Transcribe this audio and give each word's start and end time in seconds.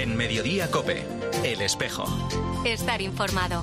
En 0.00 0.16
Mediodía 0.16 0.70
Cope, 0.70 1.04
El 1.44 1.60
Espejo. 1.60 2.06
Estar 2.64 3.02
informado. 3.02 3.62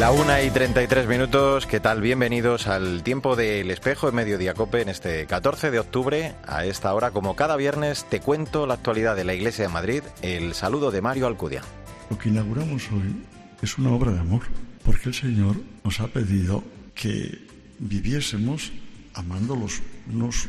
La 0.00 0.10
una 0.10 0.42
y 0.42 0.50
33 0.50 1.06
minutos, 1.06 1.68
¿qué 1.68 1.78
tal? 1.78 2.00
Bienvenidos 2.00 2.66
al 2.66 3.04
tiempo 3.04 3.36
del 3.36 3.70
espejo 3.70 4.08
en 4.08 4.16
Mediodía 4.16 4.54
Cope 4.54 4.82
en 4.82 4.88
este 4.88 5.26
14 5.26 5.70
de 5.70 5.78
octubre. 5.78 6.34
A 6.44 6.64
esta 6.64 6.92
hora, 6.92 7.12
como 7.12 7.36
cada 7.36 7.54
viernes, 7.54 8.04
te 8.10 8.18
cuento 8.18 8.66
la 8.66 8.74
actualidad 8.74 9.14
de 9.14 9.22
la 9.22 9.34
Iglesia 9.34 9.64
de 9.64 9.72
Madrid. 9.72 10.02
El 10.22 10.54
saludo 10.54 10.90
de 10.90 11.02
Mario 11.02 11.28
Alcudia. 11.28 11.62
Lo 12.10 12.18
que 12.18 12.30
inauguramos 12.30 12.90
hoy 12.90 13.22
es 13.62 13.78
una 13.78 13.92
obra 13.92 14.10
de 14.10 14.18
amor, 14.18 14.42
porque 14.84 15.10
el 15.10 15.14
Señor 15.14 15.54
nos 15.84 16.00
ha 16.00 16.08
pedido 16.08 16.64
que 16.96 17.45
viviésemos 17.78 18.72
amando 19.14 19.56
los 19.56 19.82
unos, 20.12 20.48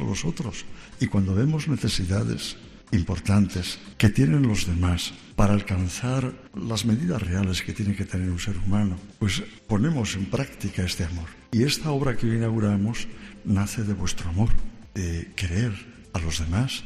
a 0.00 0.04
los 0.04 0.24
otros. 0.24 0.64
Y 1.00 1.06
cuando 1.06 1.34
vemos 1.34 1.68
necesidades 1.68 2.56
importantes 2.92 3.78
que 3.96 4.10
tienen 4.10 4.46
los 4.46 4.66
demás 4.66 5.14
para 5.34 5.54
alcanzar 5.54 6.32
las 6.54 6.84
medidas 6.84 7.22
reales 7.22 7.62
que 7.62 7.72
tiene 7.72 7.96
que 7.96 8.04
tener 8.04 8.30
un 8.30 8.38
ser 8.38 8.56
humano, 8.58 8.96
pues 9.18 9.42
ponemos 9.66 10.14
en 10.14 10.26
práctica 10.26 10.84
este 10.84 11.04
amor. 11.04 11.28
Y 11.52 11.64
esta 11.64 11.90
obra 11.90 12.16
que 12.16 12.28
hoy 12.28 12.36
inauguramos 12.36 13.08
nace 13.44 13.82
de 13.82 13.94
vuestro 13.94 14.28
amor, 14.28 14.50
de 14.94 15.32
querer 15.34 15.72
a 16.12 16.18
los 16.18 16.38
demás, 16.38 16.84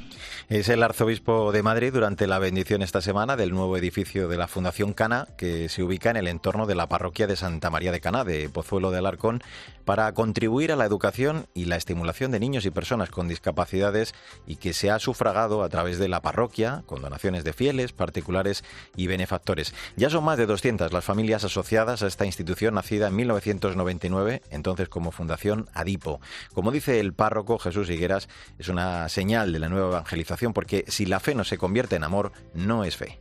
es 0.49 0.69
el 0.69 0.85
arzobispo 0.85 1.51
de 1.51 1.65
Madrid 1.65 1.93
durante 1.93 2.29
la 2.29 2.39
bendición 2.39 2.81
esta 2.81 3.01
semana 3.01 3.35
del 3.35 3.51
nuevo 3.51 3.77
edificio 3.77 4.29
de 4.29 4.37
la 4.37 4.47
Fundación 4.47 4.93
Cana, 4.93 5.27
que 5.37 5.69
se 5.69 5.83
ubica 5.83 6.11
en 6.11 6.17
el 6.17 6.29
entorno 6.29 6.67
de 6.67 6.77
la 6.77 6.89
parroquia 6.89 7.27
de 7.27 7.35
Santa 7.35 7.69
María 7.69 7.91
de 7.91 8.01
Cana, 8.01 8.23
de 8.23 8.49
Pozuelo 8.49 8.93
de 8.93 8.99
Alarcón, 8.99 9.43
para 9.85 10.13
contribuir 10.15 10.71
a 10.71 10.77
la 10.77 10.85
educación 10.85 11.47
y 11.53 11.65
la 11.65 11.75
estimulación 11.75 12.31
de 12.31 12.39
niños 12.39 12.65
y 12.65 12.71
personas 12.71 13.11
con 13.11 13.27
discapacidades 13.27 14.15
y 14.47 14.57
que 14.57 14.73
se 14.73 14.89
ha 14.89 15.01
sufragado 15.01 15.65
a 15.65 15.69
través 15.69 15.99
de 15.99 16.09
la 16.09 16.23
parroquia, 16.23 16.85
con 16.87 17.03
donaciones 17.03 17.43
de 17.43 17.53
fieles, 17.53 17.93
particulares 17.93 18.63
y 18.95 19.09
benefactores. 19.09 19.75
Ya 19.97 20.11
son 20.11 20.23
más 20.23 20.39
de 20.39 20.47
200 20.47 20.93
las 20.93 21.05
familias 21.05 21.43
asociadas 21.43 22.03
a 22.03 22.07
esta 22.07 22.25
institución 22.25 22.75
nacida 22.75 23.09
en 23.09 23.17
1999, 23.17 24.43
entonces 24.51 24.89
como 24.89 25.11
Fundación 25.11 25.69
Adipo. 25.75 26.21
Como 26.55 26.71
dice 26.71 27.01
el 27.01 27.15
párroco 27.15 27.59
Jesús 27.59 27.91
Higueras, 27.91 28.29
es 28.61 28.69
una 28.69 29.09
señal 29.09 29.53
de 29.53 29.59
la 29.59 29.69
nueva 29.69 29.89
evangelización 29.89 30.36
porque 30.53 30.85
si 30.89 31.07
la 31.07 31.21
fe 31.21 31.35
no 31.35 31.45
se 31.45 31.59
convierte 31.59 31.97
en 31.97 32.05
amor, 32.05 32.33
no 32.55 32.85
es 32.85 32.97
fe. 32.97 33.19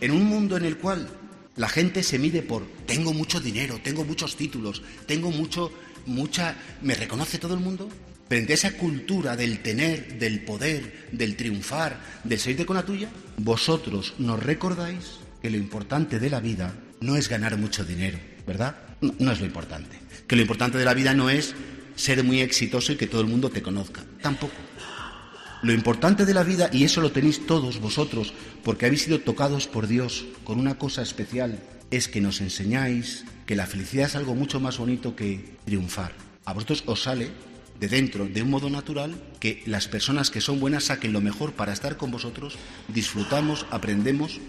En 0.00 0.10
un 0.10 0.24
mundo 0.24 0.56
en 0.56 0.64
el 0.64 0.78
cual 0.78 1.08
la 1.56 1.68
gente 1.68 2.02
se 2.02 2.18
mide 2.18 2.42
por 2.42 2.64
tengo 2.86 3.12
mucho 3.12 3.40
dinero, 3.40 3.78
tengo 3.82 4.04
muchos 4.04 4.36
títulos, 4.36 4.82
tengo 5.06 5.30
mucho, 5.30 5.70
mucha, 6.06 6.56
me 6.82 6.94
reconoce 6.94 7.38
todo 7.38 7.54
el 7.54 7.60
mundo. 7.60 7.88
Frente 8.28 8.52
a 8.52 8.54
esa 8.54 8.76
cultura 8.76 9.36
del 9.36 9.60
tener, 9.60 10.18
del 10.18 10.40
poder, 10.44 11.08
del 11.12 11.36
triunfar, 11.36 12.00
del 12.24 12.40
salirte 12.40 12.66
con 12.66 12.76
la 12.76 12.84
tuya, 12.84 13.08
vosotros 13.36 14.14
nos 14.18 14.42
recordáis 14.42 15.20
que 15.42 15.50
lo 15.50 15.58
importante 15.58 16.18
de 16.18 16.30
la 16.30 16.40
vida 16.40 16.74
no 17.00 17.16
es 17.16 17.28
ganar 17.28 17.58
mucho 17.58 17.84
dinero, 17.84 18.18
¿verdad? 18.46 18.76
No 19.00 19.30
es 19.30 19.40
lo 19.40 19.46
importante. 19.46 20.00
Que 20.26 20.36
lo 20.36 20.42
importante 20.42 20.78
de 20.78 20.86
la 20.86 20.94
vida 20.94 21.12
no 21.12 21.28
es 21.28 21.54
ser 21.96 22.24
muy 22.24 22.40
exitoso 22.40 22.92
y 22.92 22.96
que 22.96 23.06
todo 23.06 23.20
el 23.20 23.26
mundo 23.26 23.50
te 23.50 23.62
conozca. 23.62 24.02
Tampoco. 24.22 24.54
Lo 25.64 25.72
importante 25.72 26.26
de 26.26 26.34
la 26.34 26.42
vida, 26.42 26.68
y 26.70 26.84
eso 26.84 27.00
lo 27.00 27.10
tenéis 27.10 27.46
todos 27.46 27.80
vosotros, 27.80 28.34
porque 28.62 28.84
habéis 28.84 29.04
sido 29.04 29.20
tocados 29.20 29.66
por 29.66 29.86
Dios 29.86 30.26
con 30.44 30.60
una 30.60 30.76
cosa 30.76 31.00
especial, 31.00 31.58
es 31.90 32.06
que 32.06 32.20
nos 32.20 32.42
enseñáis 32.42 33.24
que 33.46 33.56
la 33.56 33.66
felicidad 33.66 34.08
es 34.08 34.14
algo 34.14 34.34
mucho 34.34 34.60
más 34.60 34.76
bonito 34.76 35.16
que 35.16 35.56
triunfar. 35.64 36.12
A 36.44 36.52
vosotros 36.52 36.84
os 36.84 37.04
sale 37.04 37.30
de 37.80 37.88
dentro, 37.88 38.26
de 38.26 38.42
un 38.42 38.50
modo 38.50 38.68
natural, 38.68 39.14
que 39.40 39.62
las 39.64 39.88
personas 39.88 40.30
que 40.30 40.42
son 40.42 40.60
buenas 40.60 40.84
saquen 40.84 41.14
lo 41.14 41.22
mejor 41.22 41.54
para 41.54 41.72
estar 41.72 41.96
con 41.96 42.10
vosotros, 42.10 42.56
disfrutamos, 42.88 43.64
aprendemos 43.70 44.40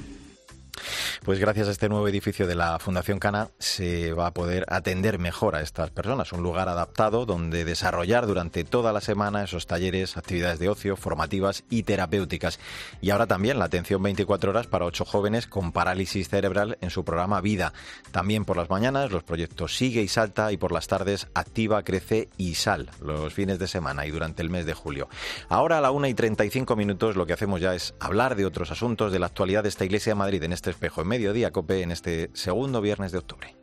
pues 1.25 1.39
gracias 1.39 1.67
a 1.67 1.71
este 1.71 1.89
nuevo 1.89 2.07
edificio 2.07 2.45
de 2.45 2.53
la 2.53 2.77
Fundación 2.77 3.17
Cana 3.17 3.49
se 3.57 4.13
va 4.13 4.27
a 4.27 4.33
poder 4.33 4.63
atender 4.67 5.17
mejor 5.17 5.55
a 5.55 5.61
estas 5.61 5.89
personas. 5.89 6.31
Un 6.33 6.43
lugar 6.43 6.69
adaptado 6.69 7.25
donde 7.25 7.65
desarrollar 7.65 8.27
durante 8.27 8.63
toda 8.63 8.93
la 8.93 9.01
semana 9.01 9.43
esos 9.43 9.65
talleres, 9.65 10.17
actividades 10.17 10.59
de 10.59 10.69
ocio, 10.69 10.95
formativas 10.95 11.63
y 11.67 11.81
terapéuticas. 11.81 12.59
Y 13.01 13.09
ahora 13.09 13.25
también 13.25 13.57
la 13.57 13.65
atención 13.65 14.03
24 14.03 14.51
horas 14.51 14.67
para 14.67 14.85
ocho 14.85 15.03
jóvenes 15.03 15.47
con 15.47 15.71
parálisis 15.71 16.29
cerebral 16.29 16.77
en 16.81 16.91
su 16.91 17.03
programa 17.03 17.41
Vida. 17.41 17.73
También 18.11 18.45
por 18.45 18.57
las 18.57 18.69
mañanas 18.69 19.11
los 19.11 19.23
proyectos 19.23 19.75
Sigue 19.75 20.03
y 20.03 20.07
Salta 20.07 20.51
y 20.51 20.57
por 20.57 20.71
las 20.71 20.85
tardes 20.85 21.27
Activa, 21.33 21.81
Crece 21.81 22.29
y 22.37 22.53
Sal, 22.53 22.91
los 23.01 23.33
fines 23.33 23.57
de 23.57 23.67
semana 23.67 24.05
y 24.05 24.11
durante 24.11 24.43
el 24.43 24.51
mes 24.51 24.67
de 24.67 24.75
julio. 24.75 25.09
Ahora 25.49 25.79
a 25.79 25.81
la 25.81 25.89
1 25.89 26.05
y 26.05 26.13
35 26.13 26.75
minutos 26.75 27.15
lo 27.15 27.25
que 27.25 27.33
hacemos 27.33 27.61
ya 27.61 27.73
es 27.73 27.95
hablar 27.99 28.35
de 28.35 28.45
otros 28.45 28.69
asuntos 28.69 29.11
de 29.11 29.17
la 29.17 29.25
actualidad 29.25 29.63
de 29.63 29.69
esta 29.69 29.85
Iglesia 29.85 30.11
de 30.11 30.15
Madrid 30.15 30.43
en 30.43 30.53
este 30.53 30.69
espejo 30.69 31.01
mediodía 31.15 31.51
cope 31.51 31.81
en 31.81 31.91
este 31.91 32.29
segundo 32.33 32.81
viernes 32.81 33.13
de 33.13 33.19
octubre. 33.19 33.55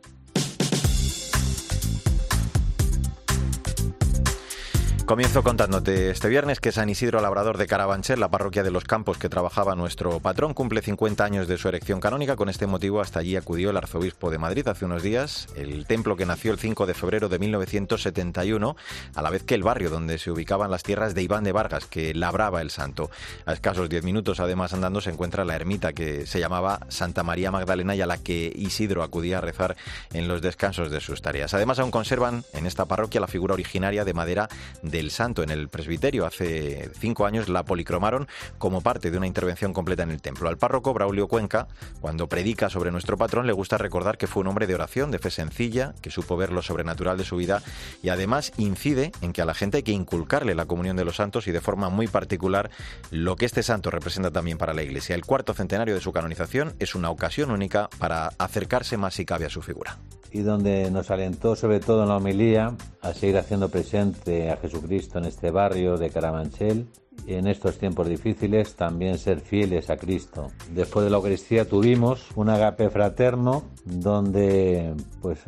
Comienzo 5.05 5.43
contándote 5.43 6.11
este 6.11 6.29
viernes 6.29 6.61
que 6.61 6.71
San 6.71 6.87
Isidro 6.87 7.19
Labrador 7.19 7.57
de 7.57 7.67
Carabanchel, 7.67 8.21
la 8.21 8.29
parroquia 8.29 8.63
de 8.63 8.71
los 8.71 8.85
Campos 8.85 9.17
que 9.17 9.27
trabajaba 9.27 9.75
nuestro 9.75 10.21
patrón, 10.21 10.53
cumple 10.53 10.81
50 10.81 11.25
años 11.25 11.47
de 11.49 11.57
su 11.57 11.67
erección 11.67 11.99
canónica. 11.99 12.37
Con 12.37 12.47
este 12.47 12.67
motivo 12.67 13.01
hasta 13.01 13.19
allí 13.19 13.35
acudió 13.35 13.71
el 13.71 13.77
arzobispo 13.77 14.31
de 14.31 14.37
Madrid 14.37 14.65
hace 14.65 14.85
unos 14.85 15.03
días, 15.03 15.49
el 15.57 15.85
templo 15.87 16.15
que 16.15 16.25
nació 16.25 16.53
el 16.53 16.57
5 16.57 16.85
de 16.85 16.93
febrero 16.93 17.27
de 17.27 17.37
1971, 17.37 18.77
a 19.13 19.21
la 19.21 19.29
vez 19.29 19.43
que 19.43 19.55
el 19.55 19.63
barrio 19.63 19.89
donde 19.89 20.17
se 20.17 20.31
ubicaban 20.31 20.71
las 20.71 20.83
tierras 20.83 21.13
de 21.13 21.21
Iván 21.21 21.43
de 21.43 21.51
Vargas, 21.51 21.85
que 21.85 22.13
labraba 22.13 22.61
el 22.61 22.69
santo. 22.69 23.11
A 23.45 23.51
escasos 23.51 23.89
10 23.89 24.05
minutos 24.05 24.39
además 24.39 24.71
andando 24.71 25.01
se 25.01 25.09
encuentra 25.09 25.43
la 25.43 25.55
ermita 25.55 25.91
que 25.91 26.25
se 26.25 26.39
llamaba 26.39 26.79
Santa 26.87 27.23
María 27.23 27.51
Magdalena 27.51 27.93
y 27.93 28.01
a 28.01 28.07
la 28.07 28.19
que 28.19 28.53
Isidro 28.55 29.03
acudía 29.03 29.39
a 29.39 29.41
rezar 29.41 29.75
en 30.13 30.29
los 30.29 30.41
descansos 30.41 30.89
de 30.89 31.01
sus 31.01 31.21
tareas. 31.21 31.53
Además 31.53 31.79
aún 31.79 31.91
conservan 31.91 32.45
en 32.53 32.65
esta 32.65 32.85
parroquia 32.85 33.19
la 33.19 33.27
figura 33.27 33.53
originaria 33.53 34.05
de 34.05 34.13
madera 34.13 34.47
del 34.93 35.09
santo 35.09 35.41
en 35.41 35.49
el 35.49 35.69
presbiterio. 35.69 36.25
Hace 36.25 36.91
cinco 36.99 37.25
años 37.25 37.49
la 37.49 37.65
policromaron 37.65 38.27
como 38.59 38.81
parte 38.81 39.09
de 39.09 39.17
una 39.17 39.25
intervención 39.25 39.73
completa 39.73 40.03
en 40.03 40.11
el 40.11 40.21
templo. 40.21 40.47
Al 40.47 40.57
párroco 40.57 40.93
Braulio 40.93 41.27
Cuenca, 41.27 41.67
cuando 41.99 42.29
predica 42.29 42.69
sobre 42.69 42.91
nuestro 42.91 43.17
patrón, 43.17 43.47
le 43.47 43.53
gusta 43.53 43.79
recordar 43.79 44.19
que 44.19 44.27
fue 44.27 44.41
un 44.41 44.47
hombre 44.47 44.67
de 44.67 44.75
oración, 44.75 45.09
de 45.09 45.17
fe 45.17 45.31
sencilla, 45.31 45.95
que 46.01 46.11
supo 46.11 46.37
ver 46.37 46.51
lo 46.51 46.61
sobrenatural 46.61 47.17
de 47.17 47.25
su 47.25 47.35
vida 47.35 47.63
y 48.03 48.09
además 48.09 48.53
incide 48.57 49.11
en 49.21 49.33
que 49.33 49.41
a 49.41 49.45
la 49.45 49.55
gente 49.55 49.77
hay 49.77 49.83
que 49.83 49.91
inculcarle 49.91 50.53
la 50.53 50.67
comunión 50.67 50.95
de 50.95 51.05
los 51.05 51.15
santos 51.15 51.47
y 51.47 51.51
de 51.51 51.59
forma 51.59 51.89
muy 51.89 52.07
particular 52.07 52.69
lo 53.09 53.35
que 53.35 53.47
este 53.47 53.63
santo 53.63 53.89
representa 53.89 54.29
también 54.29 54.59
para 54.59 54.75
la 54.75 54.83
Iglesia. 54.83 55.15
El 55.15 55.25
cuarto 55.25 55.55
centenario 55.55 55.95
de 55.95 56.01
su 56.01 56.13
canonización 56.13 56.75
es 56.77 56.93
una 56.93 57.09
ocasión 57.09 57.49
única 57.49 57.89
para 57.97 58.27
acercarse 58.37 58.95
más 58.97 59.15
si 59.15 59.25
cabe 59.25 59.47
a 59.47 59.49
su 59.49 59.63
figura 59.63 59.97
y 60.33 60.41
donde 60.41 60.89
nos 60.89 61.11
alentó 61.11 61.55
sobre 61.55 61.79
todo 61.79 62.03
en 62.03 62.09
la 62.09 62.17
homilía 62.17 62.75
a 63.01 63.13
seguir 63.13 63.37
haciendo 63.37 63.69
presente 63.69 64.49
a 64.49 64.57
Jesucristo 64.83 65.19
en 65.19 65.25
este 65.25 65.49
barrio 65.49 65.97
de 65.97 66.09
Carabanchel 66.09 66.87
y 67.25 67.35
en 67.35 67.47
estos 67.47 67.77
tiempos 67.77 68.09
difíciles 68.09 68.75
también 68.75 69.17
ser 69.17 69.39
fieles 69.39 69.89
a 69.89 69.95
Cristo. 69.95 70.47
Después 70.71 71.05
de 71.05 71.09
la 71.09 71.17
Eucaristía 71.17 71.65
tuvimos 71.65 72.29
un 72.35 72.49
agape 72.49 72.89
fraterno 72.89 73.63
donde 73.85 74.93
pues 75.21 75.39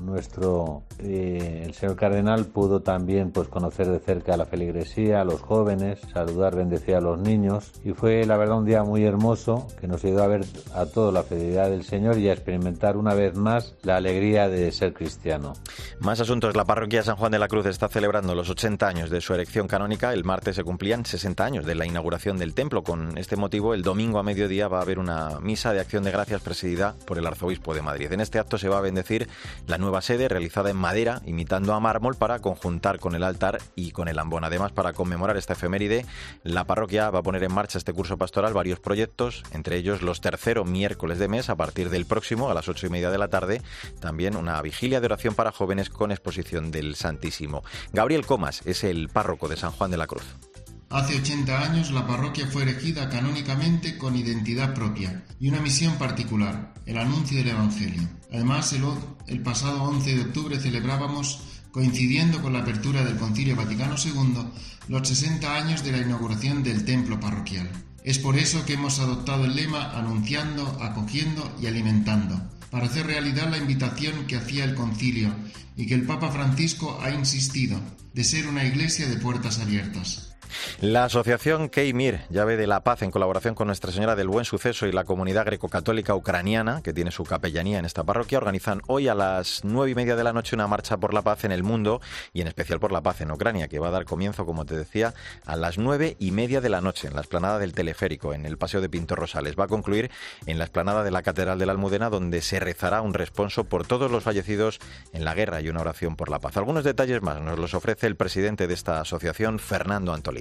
nuestro 0.00 0.84
eh, 0.98 1.62
el 1.66 1.74
señor 1.74 1.96
cardenal 1.96 2.46
pudo 2.46 2.80
también 2.80 3.32
pues 3.32 3.48
conocer 3.48 3.88
de 3.88 3.98
cerca 3.98 4.32
a 4.32 4.38
la 4.38 4.46
feligresía, 4.46 5.20
a 5.20 5.24
los 5.24 5.42
jóvenes, 5.42 6.00
saludar, 6.14 6.56
bendecir 6.56 6.94
a 6.94 7.02
los 7.02 7.20
niños 7.20 7.72
y 7.84 7.92
fue 7.92 8.24
la 8.24 8.38
verdad 8.38 8.58
un 8.58 8.64
día 8.64 8.82
muy 8.82 9.04
hermoso 9.04 9.66
que 9.78 9.88
nos 9.88 10.02
ayudó 10.02 10.22
a 10.22 10.28
ver 10.28 10.46
a 10.74 10.86
toda 10.86 11.12
la 11.12 11.22
fidelidad 11.22 11.68
del 11.68 11.84
Señor 11.84 12.16
y 12.16 12.30
a 12.30 12.32
experimentar 12.32 12.96
una 12.96 13.12
vez 13.12 13.36
más 13.36 13.76
la 13.82 13.96
alegría 13.96 14.48
de 14.48 14.72
ser 14.72 14.94
cristiano. 14.94 15.52
Más 16.00 16.18
asuntos. 16.18 16.56
La 16.56 16.64
parroquia 16.64 17.02
San 17.02 17.16
Juan 17.16 17.30
de 17.30 17.38
la 17.38 17.46
Cruz 17.46 17.66
está 17.66 17.86
celebrando 17.88 18.34
los 18.34 18.48
80 18.48 18.88
años 18.88 19.10
de 19.10 19.20
su 19.20 19.34
erección 19.34 19.68
canónica. 19.68 20.14
El 20.14 20.24
martes 20.24 20.56
se 20.56 20.64
cumplían 20.64 21.04
60 21.04 21.44
años 21.44 21.66
de 21.66 21.74
la 21.74 21.84
inauguración 21.84 22.38
del 22.38 22.54
templo. 22.54 22.82
Con 22.82 23.18
este 23.18 23.36
motivo, 23.36 23.74
el 23.74 23.82
domingo 23.82 24.18
a 24.18 24.22
mediodía 24.22 24.66
va 24.66 24.78
a 24.78 24.82
haber 24.82 24.98
una 24.98 25.40
misa 25.40 25.74
de 25.74 25.80
acción 25.80 26.02
de 26.02 26.10
gracias 26.10 26.40
presidida 26.40 26.96
por 27.06 27.18
el 27.18 27.26
arzobispo 27.26 27.74
de 27.74 27.82
Madrid. 27.82 28.10
En 28.12 28.22
este 28.22 28.38
acto 28.38 28.56
se 28.56 28.70
va 28.70 28.78
a 28.78 28.80
bendecir 28.80 29.28
la 29.66 29.76
nueva 29.76 30.00
sede 30.00 30.26
realizada 30.30 30.70
en 30.70 30.78
madera, 30.78 31.20
imitando 31.26 31.74
a 31.74 31.80
mármol, 31.80 32.16
para 32.16 32.38
conjuntar 32.38 32.98
con 32.98 33.14
el 33.14 33.22
altar 33.22 33.58
y 33.76 33.90
con 33.90 34.08
el 34.08 34.18
ambón. 34.18 34.44
Además, 34.44 34.72
para 34.72 34.94
conmemorar 34.94 35.36
esta 35.36 35.52
efeméride, 35.52 36.06
la 36.44 36.64
parroquia 36.64 37.10
va 37.10 37.18
a 37.18 37.22
poner 37.22 37.44
en 37.44 37.52
marcha 37.52 37.76
este 37.76 37.92
curso 37.92 38.16
pastoral 38.16 38.54
varios 38.54 38.80
proyectos, 38.80 39.42
entre 39.52 39.76
ellos 39.76 40.00
los 40.00 40.22
tercero 40.22 40.64
miércoles 40.64 41.18
de 41.18 41.28
mes 41.28 41.50
a 41.50 41.56
partir 41.56 41.90
del 41.90 42.06
próximo 42.06 42.50
a 42.50 42.54
las 42.54 42.70
ocho 42.70 42.86
y 42.86 42.90
media 42.90 43.10
de 43.10 43.18
la 43.18 43.28
tarde, 43.28 43.60
también 44.00 44.34
una 44.34 44.62
vigilia 44.62 45.00
de 45.00 45.06
oración 45.06 45.34
para 45.34 45.52
jóvenes 45.52 45.89
con 45.92 46.10
exposición 46.10 46.70
del 46.70 46.94
Santísimo. 46.94 47.62
Gabriel 47.92 48.26
Comas 48.26 48.62
es 48.64 48.84
el 48.84 49.08
párroco 49.08 49.48
de 49.48 49.56
San 49.56 49.72
Juan 49.72 49.90
de 49.90 49.96
la 49.96 50.06
Cruz. 50.06 50.24
Hace 50.90 51.20
80 51.20 51.60
años 51.62 51.92
la 51.92 52.04
parroquia 52.04 52.48
fue 52.48 52.62
erigida 52.62 53.08
canónicamente 53.08 53.96
con 53.96 54.16
identidad 54.16 54.74
propia 54.74 55.24
y 55.38 55.48
una 55.48 55.60
misión 55.60 55.94
particular, 55.98 56.74
el 56.84 56.98
anuncio 56.98 57.38
del 57.38 57.50
Evangelio. 57.50 58.08
Además, 58.32 58.74
el, 59.28 59.40
pasado 59.42 59.84
11 59.84 60.16
de 60.16 60.22
octubre 60.22 60.58
celebrábamos 60.58 61.42
coincidiendo 61.70 62.42
con 62.42 62.54
la 62.54 62.60
apertura 62.60 63.04
del 63.04 63.18
Concilio 63.18 63.54
Vaticano 63.54 63.94
II 64.04 64.50
los 64.88 65.06
60 65.06 65.54
años 65.54 65.84
de 65.84 65.92
la 65.92 65.98
inauguración 65.98 66.64
del 66.64 66.84
templo 66.84 67.20
parroquial. 67.20 67.70
Es 68.02 68.18
por 68.18 68.36
eso 68.36 68.64
que 68.64 68.72
hemos 68.72 68.98
adoptado 68.98 69.44
el 69.44 69.54
lema 69.54 69.96
anunciando, 69.96 70.66
acogiendo 70.80 71.54
y 71.62 71.66
alimentando, 71.66 72.40
para 72.70 72.86
hacer 72.86 73.06
realidad 73.06 73.50
la 73.50 73.58
invitación 73.58 74.26
que 74.26 74.36
hacía 74.36 74.64
el 74.64 74.74
concilio 74.74 75.34
y 75.76 75.86
que 75.86 75.94
el 75.94 76.06
Papa 76.06 76.30
Francisco 76.30 76.98
ha 77.02 77.10
insistido, 77.10 77.80
de 78.14 78.24
ser 78.24 78.46
una 78.46 78.64
iglesia 78.64 79.08
de 79.08 79.16
puertas 79.16 79.58
abiertas. 79.58 80.29
La 80.80 81.04
asociación 81.04 81.68
Keimir, 81.68 82.20
llave 82.30 82.56
de 82.56 82.66
la 82.66 82.82
paz, 82.82 83.02
en 83.02 83.10
colaboración 83.10 83.54
con 83.54 83.66
Nuestra 83.66 83.92
Señora 83.92 84.16
del 84.16 84.28
Buen 84.28 84.44
Suceso 84.44 84.86
y 84.86 84.92
la 84.92 85.04
comunidad 85.04 85.46
greco-católica 85.46 86.14
ucraniana, 86.14 86.82
que 86.82 86.92
tiene 86.92 87.10
su 87.10 87.24
capellanía 87.24 87.78
en 87.78 87.84
esta 87.84 88.04
parroquia, 88.04 88.38
organizan 88.38 88.82
hoy 88.86 89.08
a 89.08 89.14
las 89.14 89.60
nueve 89.64 89.92
y 89.92 89.94
media 89.94 90.16
de 90.16 90.24
la 90.24 90.32
noche 90.32 90.56
una 90.56 90.66
marcha 90.66 90.96
por 90.96 91.14
la 91.14 91.22
paz 91.22 91.44
en 91.44 91.52
el 91.52 91.62
mundo 91.62 92.00
y 92.32 92.40
en 92.40 92.48
especial 92.48 92.80
por 92.80 92.92
la 92.92 93.02
paz 93.02 93.20
en 93.20 93.30
Ucrania, 93.30 93.68
que 93.68 93.78
va 93.78 93.88
a 93.88 93.90
dar 93.92 94.04
comienzo, 94.04 94.46
como 94.46 94.64
te 94.64 94.76
decía, 94.76 95.14
a 95.44 95.56
las 95.56 95.78
nueve 95.78 96.16
y 96.18 96.30
media 96.30 96.60
de 96.60 96.68
la 96.68 96.80
noche 96.80 97.08
en 97.08 97.14
la 97.14 97.20
esplanada 97.20 97.58
del 97.58 97.72
Teleférico, 97.72 98.34
en 98.34 98.46
el 98.46 98.58
Paseo 98.58 98.80
de 98.80 98.88
Pinto 98.88 99.16
Rosales. 99.16 99.56
Va 99.58 99.64
a 99.64 99.68
concluir 99.68 100.10
en 100.46 100.58
la 100.58 100.64
esplanada 100.64 101.04
de 101.04 101.10
la 101.10 101.22
Catedral 101.22 101.58
de 101.58 101.66
la 101.66 101.72
Almudena, 101.72 102.10
donde 102.10 102.42
se 102.42 102.60
rezará 102.60 103.02
un 103.02 103.14
responso 103.14 103.64
por 103.64 103.86
todos 103.86 104.10
los 104.10 104.24
fallecidos 104.24 104.78
en 105.12 105.24
la 105.24 105.34
guerra 105.34 105.60
y 105.60 105.68
una 105.68 105.80
oración 105.80 106.16
por 106.16 106.30
la 106.30 106.38
paz. 106.38 106.56
Algunos 106.56 106.84
detalles 106.84 107.22
más 107.22 107.40
nos 107.40 107.58
los 107.58 107.74
ofrece 107.74 108.06
el 108.06 108.16
presidente 108.16 108.66
de 108.66 108.74
esta 108.74 109.00
asociación, 109.00 109.58
Fernando 109.58 110.12
Antolín. 110.12 110.39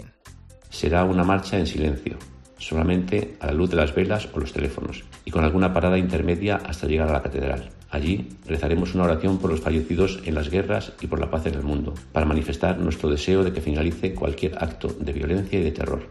Será 0.69 1.04
una 1.04 1.24
marcha 1.24 1.57
en 1.57 1.68
silencio, 1.68 2.18
solamente 2.57 3.38
a 3.40 3.48
la 3.48 3.54
luz 3.54 3.69
de 3.69 3.78
las 3.78 3.96
velas 3.96 4.30
o 4.34 4.40
los 4.40 4.54
teléfonos, 4.54 5.04
y 5.25 5.31
con 5.31 5.44
alguna 5.44 5.74
parada 5.74 5.98
intermedia 5.98 6.57
hasta 6.57 6.88
llegar 6.88 7.10
a 7.10 7.13
la 7.13 7.22
catedral. 7.22 7.69
Allí 7.90 8.30
rezaremos 8.46 8.94
una 8.94 9.06
oración 9.06 9.40
por 9.40 9.50
los 9.50 9.62
fallecidos 9.62 10.19
en 10.25 10.36
las 10.36 10.50
guerras 10.50 10.94
y 11.01 11.07
por 11.07 11.19
la 11.19 11.31
paz 11.31 11.48
en 11.48 11.56
el 11.56 11.63
mundo, 11.63 11.94
para 12.12 12.25
manifestar 12.25 12.78
nuestro 12.78 13.10
deseo 13.10 13.44
de 13.44 13.51
que 13.51 13.62
finalice 13.62 14.13
cualquier 14.13 14.63
acto 14.63 14.90
de 14.90 15.13
violencia 15.13 15.60
y 15.60 15.63
de 15.63 15.72
terror, 15.72 16.07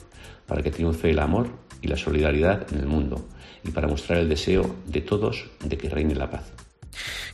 para 0.46 0.62
que 0.62 0.70
triunfe 0.70 1.10
el 1.10 1.20
amor 1.20 1.48
y 1.80 1.86
la 1.86 1.96
solidaridad 1.96 2.66
en 2.72 2.80
el 2.80 2.86
mundo, 2.86 3.28
y 3.62 3.70
para 3.70 3.86
mostrar 3.86 4.18
el 4.18 4.28
deseo 4.28 4.74
de 4.86 5.02
todos 5.02 5.46
de 5.64 5.78
que 5.78 5.88
reine 5.88 6.14
la 6.14 6.30
paz. 6.30 6.52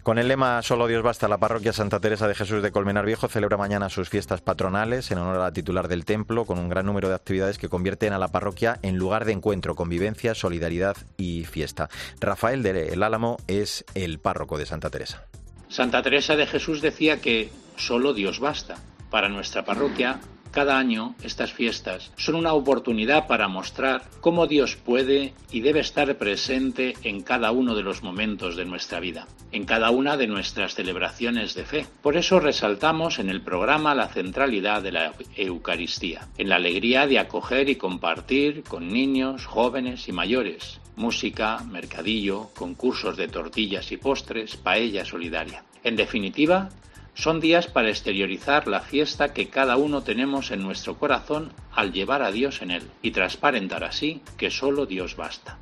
Con 0.03 0.19
el 0.19 0.29
lema 0.29 0.63
Solo 0.63 0.87
Dios 0.87 1.03
basta, 1.03 1.29
la 1.29 1.39
parroquia 1.39 1.73
Santa 1.73 2.01
Teresa 2.01 2.29
de 2.29 2.35
Jesús 2.35 2.63
de 2.63 2.73
Colmenar 2.73 3.07
Viejo 3.07 3.29
celebra 3.29 3.57
mañana 3.57 3.89
sus 3.89 4.09
fiestas 4.09 4.41
patronales 4.41 5.11
en 5.11 5.19
honor 5.19 5.37
a 5.37 5.45
la 5.45 5.53
titular 5.53 5.89
del 5.89 6.05
templo, 6.05 6.45
con 6.45 6.59
un 6.59 6.69
gran 6.69 6.87
número 6.87 7.09
de 7.09 7.15
actividades 7.15 7.59
que 7.59 7.69
convierten 7.69 8.13
a 8.13 8.19
la 8.19 8.29
parroquia 8.29 8.79
en 8.83 8.97
lugar 8.97 9.25
de 9.25 9.33
encuentro, 9.33 9.75
convivencia, 9.75 10.35
solidaridad 10.35 10.97
y 11.17 11.45
fiesta. 11.45 11.89
Rafael 12.21 12.63
de 12.63 12.93
El 12.93 13.03
Álamo 13.03 13.39
es 13.47 13.85
el 13.95 14.19
párroco 14.19 14.59
de 14.59 14.67
Santa 14.67 14.91
Teresa. 14.91 15.27
Santa 15.69 16.03
Teresa 16.03 16.37
de 16.37 16.47
Jesús 16.47 16.83
decía 16.83 17.21
que 17.21 17.51
solo 17.77 18.15
Dios 18.15 18.41
basta. 18.41 18.77
Para 19.11 19.29
nuestra 19.29 19.65
parroquia, 19.65 20.21
cada 20.55 20.79
año 20.79 21.17
estas 21.25 21.53
fiestas 21.53 22.13
son 22.17 22.37
una 22.37 22.53
oportunidad 22.53 23.27
para 23.27 23.49
mostrar 23.49 24.05
cómo 24.21 24.47
Dios 24.47 24.77
puede 24.77 25.35
y 25.51 25.61
debe 25.61 25.81
estar 25.81 26.17
presente 26.17 26.95
en 27.03 27.23
cada 27.23 27.51
uno 27.51 27.75
de 27.75 27.83
los 27.83 28.05
momentos 28.05 28.55
de 28.55 28.65
nuestra 28.65 29.01
vida, 29.01 29.27
en 29.51 29.65
cada 29.65 29.91
una 29.91 30.17
de 30.17 30.29
nuestras 30.29 30.75
celebraciones 30.75 31.55
de 31.55 31.65
fe. 31.65 31.87
Por 32.03 32.17
eso 32.17 32.39
resaltamos 32.39 33.19
en 33.19 33.31
el 33.31 33.43
programa 33.43 33.97
la 33.97 34.07
centralidad 34.07 34.81
de 34.81 34.93
la 34.93 35.13
Eucaristía, 35.35 36.29
en 36.39 36.49
la 36.49 36.57
alegría 36.57 37.09
de 37.09 37.19
acoger 37.19 37.69
y 37.69 37.75
compartir 37.75 38.63
con 38.63 38.89
niños, 38.89 39.47
jóvenes 39.47 40.09
y 40.09 40.13
mayores, 40.13 40.81
música, 40.95 41.59
mercadillo, 41.69 42.51
concursos 42.55 43.17
de 43.17 43.27
tortillas 43.27 43.91
y 43.91 43.97
postres, 43.97 44.57
paella 44.57 45.05
solidaria. 45.05 45.65
En 45.83 45.97
definitiva, 45.97 46.71
son 47.15 47.41
días 47.41 47.67
para 47.67 47.89
exteriorizar 47.91 48.67
la 48.69 48.81
fiesta 48.81 49.33
que 49.33 49.49
cada 49.49 49.77
uno 49.77 50.03
tenemos 50.03 50.51
en 50.51 50.63
nuestro 50.63 50.99
corazón 50.99 51.53
al 51.73 51.93
llevar 51.93 52.23
a 52.23 52.33
Dios 52.33 52.63
en 52.63 52.71
él 52.71 52.91
y 53.03 53.13
transparentar 53.13 53.85
así 53.85 54.21
que 54.37 54.51
solo 54.51 54.87
Dios 54.87 55.17
basta. 55.17 55.59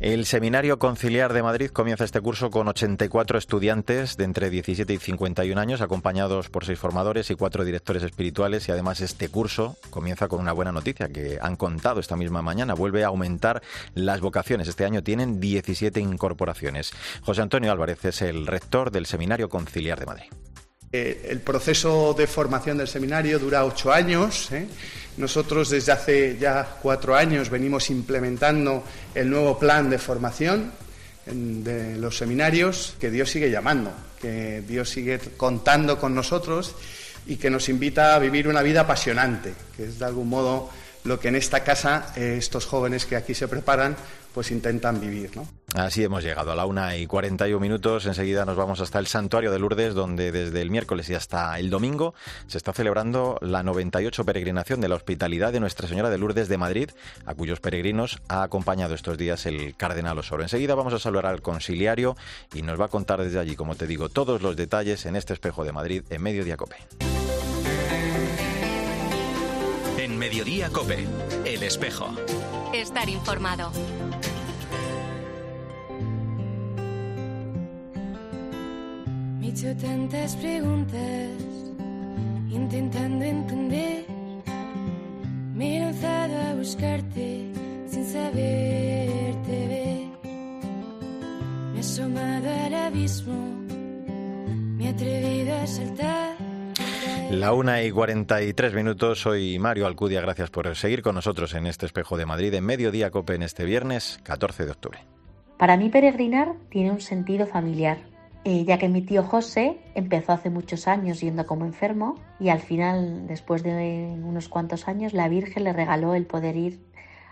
El 0.00 0.24
Seminario 0.24 0.78
Conciliar 0.78 1.32
de 1.32 1.42
Madrid 1.42 1.70
comienza 1.70 2.04
este 2.04 2.20
curso 2.20 2.50
con 2.50 2.68
84 2.68 3.38
estudiantes 3.38 4.16
de 4.16 4.24
entre 4.24 4.50
17 4.50 4.92
y 4.92 4.98
51 4.98 5.60
años, 5.60 5.80
acompañados 5.80 6.48
por 6.48 6.64
seis 6.64 6.78
formadores 6.78 7.30
y 7.30 7.34
cuatro 7.34 7.64
directores 7.64 8.02
espirituales. 8.02 8.68
Y 8.68 8.72
además 8.72 9.00
este 9.00 9.28
curso 9.28 9.76
comienza 9.90 10.28
con 10.28 10.40
una 10.40 10.52
buena 10.52 10.72
noticia 10.72 11.08
que 11.08 11.38
han 11.40 11.56
contado 11.56 12.00
esta 12.00 12.16
misma 12.16 12.42
mañana. 12.42 12.74
Vuelve 12.74 13.04
a 13.04 13.08
aumentar 13.08 13.62
las 13.94 14.20
vocaciones. 14.20 14.68
Este 14.68 14.84
año 14.84 15.02
tienen 15.02 15.38
17 15.38 16.00
incorporaciones. 16.00 16.92
José 17.22 17.42
Antonio 17.42 17.70
Álvarez 17.70 18.04
es 18.04 18.22
el 18.22 18.46
rector 18.46 18.90
del 18.90 19.06
Seminario 19.06 19.48
Conciliar 19.48 20.00
de 20.00 20.06
Madrid. 20.06 20.30
Eh, 20.92 21.28
el 21.30 21.40
proceso 21.40 22.14
de 22.18 22.26
formación 22.26 22.78
del 22.78 22.88
seminario 22.88 23.38
dura 23.38 23.64
ocho 23.64 23.92
años. 23.92 24.50
¿eh? 24.50 24.66
Nosotros 25.18 25.70
desde 25.70 25.92
hace 25.92 26.36
ya 26.36 26.78
cuatro 26.82 27.14
años 27.14 27.48
venimos 27.48 27.90
implementando 27.90 28.82
el 29.14 29.30
nuevo 29.30 29.56
plan 29.56 29.88
de 29.88 29.98
formación 29.98 30.72
de 31.26 31.96
los 31.96 32.16
seminarios 32.16 32.96
que 32.98 33.10
Dios 33.10 33.30
sigue 33.30 33.50
llamando, 33.50 33.92
que 34.20 34.62
Dios 34.62 34.90
sigue 34.90 35.20
contando 35.36 36.00
con 36.00 36.12
nosotros 36.12 36.74
y 37.26 37.36
que 37.36 37.50
nos 37.50 37.68
invita 37.68 38.16
a 38.16 38.18
vivir 38.18 38.48
una 38.48 38.62
vida 38.62 38.80
apasionante, 38.80 39.54
que 39.76 39.84
es 39.84 40.00
de 40.00 40.04
algún 40.06 40.28
modo 40.28 40.70
lo 41.04 41.20
que 41.20 41.28
en 41.28 41.36
esta 41.36 41.62
casa 41.62 42.12
eh, 42.16 42.34
estos 42.36 42.66
jóvenes 42.66 43.06
que 43.06 43.14
aquí 43.14 43.34
se 43.34 43.46
preparan 43.46 43.96
pues 44.34 44.50
intentan 44.50 45.00
vivir. 45.00 45.36
¿no? 45.36 45.46
Así 45.74 46.02
hemos 46.02 46.24
llegado 46.24 46.50
a 46.50 46.56
la 46.56 46.66
una 46.66 46.96
y 46.96 47.06
41 47.06 47.60
minutos. 47.60 48.04
Enseguida 48.06 48.44
nos 48.44 48.56
vamos 48.56 48.80
hasta 48.80 48.98
el 48.98 49.06
Santuario 49.06 49.52
de 49.52 49.58
Lourdes, 49.60 49.94
donde 49.94 50.32
desde 50.32 50.62
el 50.62 50.70
miércoles 50.70 51.08
y 51.10 51.14
hasta 51.14 51.56
el 51.60 51.70
domingo 51.70 52.12
se 52.48 52.58
está 52.58 52.72
celebrando 52.72 53.38
la 53.40 53.62
98 53.62 54.24
peregrinación 54.24 54.80
de 54.80 54.88
la 54.88 54.96
Hospitalidad 54.96 55.52
de 55.52 55.60
Nuestra 55.60 55.86
Señora 55.86 56.10
de 56.10 56.18
Lourdes 56.18 56.48
de 56.48 56.58
Madrid, 56.58 56.90
a 57.24 57.34
cuyos 57.34 57.60
peregrinos 57.60 58.20
ha 58.28 58.42
acompañado 58.42 58.94
estos 58.94 59.16
días 59.16 59.46
el 59.46 59.76
Cardenal 59.76 60.18
Osoro. 60.18 60.42
Enseguida 60.42 60.74
vamos 60.74 60.92
a 60.92 60.98
saludar 60.98 61.26
al 61.26 61.40
conciliario 61.40 62.16
y 62.52 62.62
nos 62.62 62.80
va 62.80 62.86
a 62.86 62.88
contar 62.88 63.22
desde 63.22 63.38
allí, 63.38 63.54
como 63.54 63.76
te 63.76 63.86
digo, 63.86 64.08
todos 64.08 64.42
los 64.42 64.56
detalles 64.56 65.06
en 65.06 65.14
este 65.14 65.34
espejo 65.34 65.64
de 65.64 65.72
Madrid 65.72 66.02
en 66.10 66.20
Mediodía 66.20 66.56
Cope. 66.56 66.76
En 69.98 70.18
Mediodía 70.18 70.68
Cope, 70.70 71.06
el 71.44 71.62
espejo. 71.62 72.08
Estar 72.72 73.08
informado. 73.08 73.70
Hecho 79.50 79.74
tantas 79.78 80.36
preguntas, 80.36 81.28
intentando 82.50 83.24
entender. 83.24 84.04
Me 85.54 85.76
he 85.76 85.80
lanzado 85.80 86.36
a 86.40 86.54
buscarte 86.54 87.50
sin 87.88 88.04
saberte 88.06 89.66
ver. 89.68 90.30
Me 91.72 91.76
he 91.76 91.80
asomado 91.80 92.48
al 92.48 92.74
abismo, 92.74 93.34
me 94.76 94.86
he 94.86 94.88
atrevido 94.90 95.56
a 95.56 95.66
saltar. 95.66 96.36
La 97.32 97.52
una 97.52 97.82
y 97.82 97.90
43 97.90 98.72
minutos, 98.72 99.20
soy 99.20 99.58
Mario 99.58 99.88
Alcudia, 99.88 100.20
gracias 100.20 100.50
por 100.50 100.76
seguir 100.76 101.02
con 101.02 101.16
nosotros 101.16 101.54
en 101.54 101.66
este 101.66 101.86
espejo 101.86 102.16
de 102.16 102.26
Madrid 102.26 102.54
en 102.54 102.64
Mediodía 102.64 103.10
Cope 103.10 103.34
en 103.34 103.42
este 103.42 103.64
viernes 103.64 104.20
14 104.22 104.64
de 104.64 104.70
octubre. 104.70 105.00
Para 105.58 105.76
mí 105.76 105.88
peregrinar 105.90 106.54
tiene 106.70 106.92
un 106.92 107.00
sentido 107.00 107.46
familiar, 107.46 107.98
ya 108.44 108.78
que 108.78 108.88
mi 108.88 109.02
tío 109.02 109.22
José 109.22 109.78
empezó 109.94 110.32
hace 110.32 110.50
muchos 110.50 110.88
años 110.88 111.20
yendo 111.20 111.46
como 111.46 111.66
enfermo 111.66 112.16
y 112.38 112.48
al 112.48 112.60
final, 112.60 113.26
después 113.26 113.62
de 113.62 114.16
unos 114.22 114.48
cuantos 114.48 114.88
años, 114.88 115.12
la 115.12 115.28
Virgen 115.28 115.64
le 115.64 115.72
regaló 115.72 116.14
el 116.14 116.26
poder 116.26 116.56
ir 116.56 116.80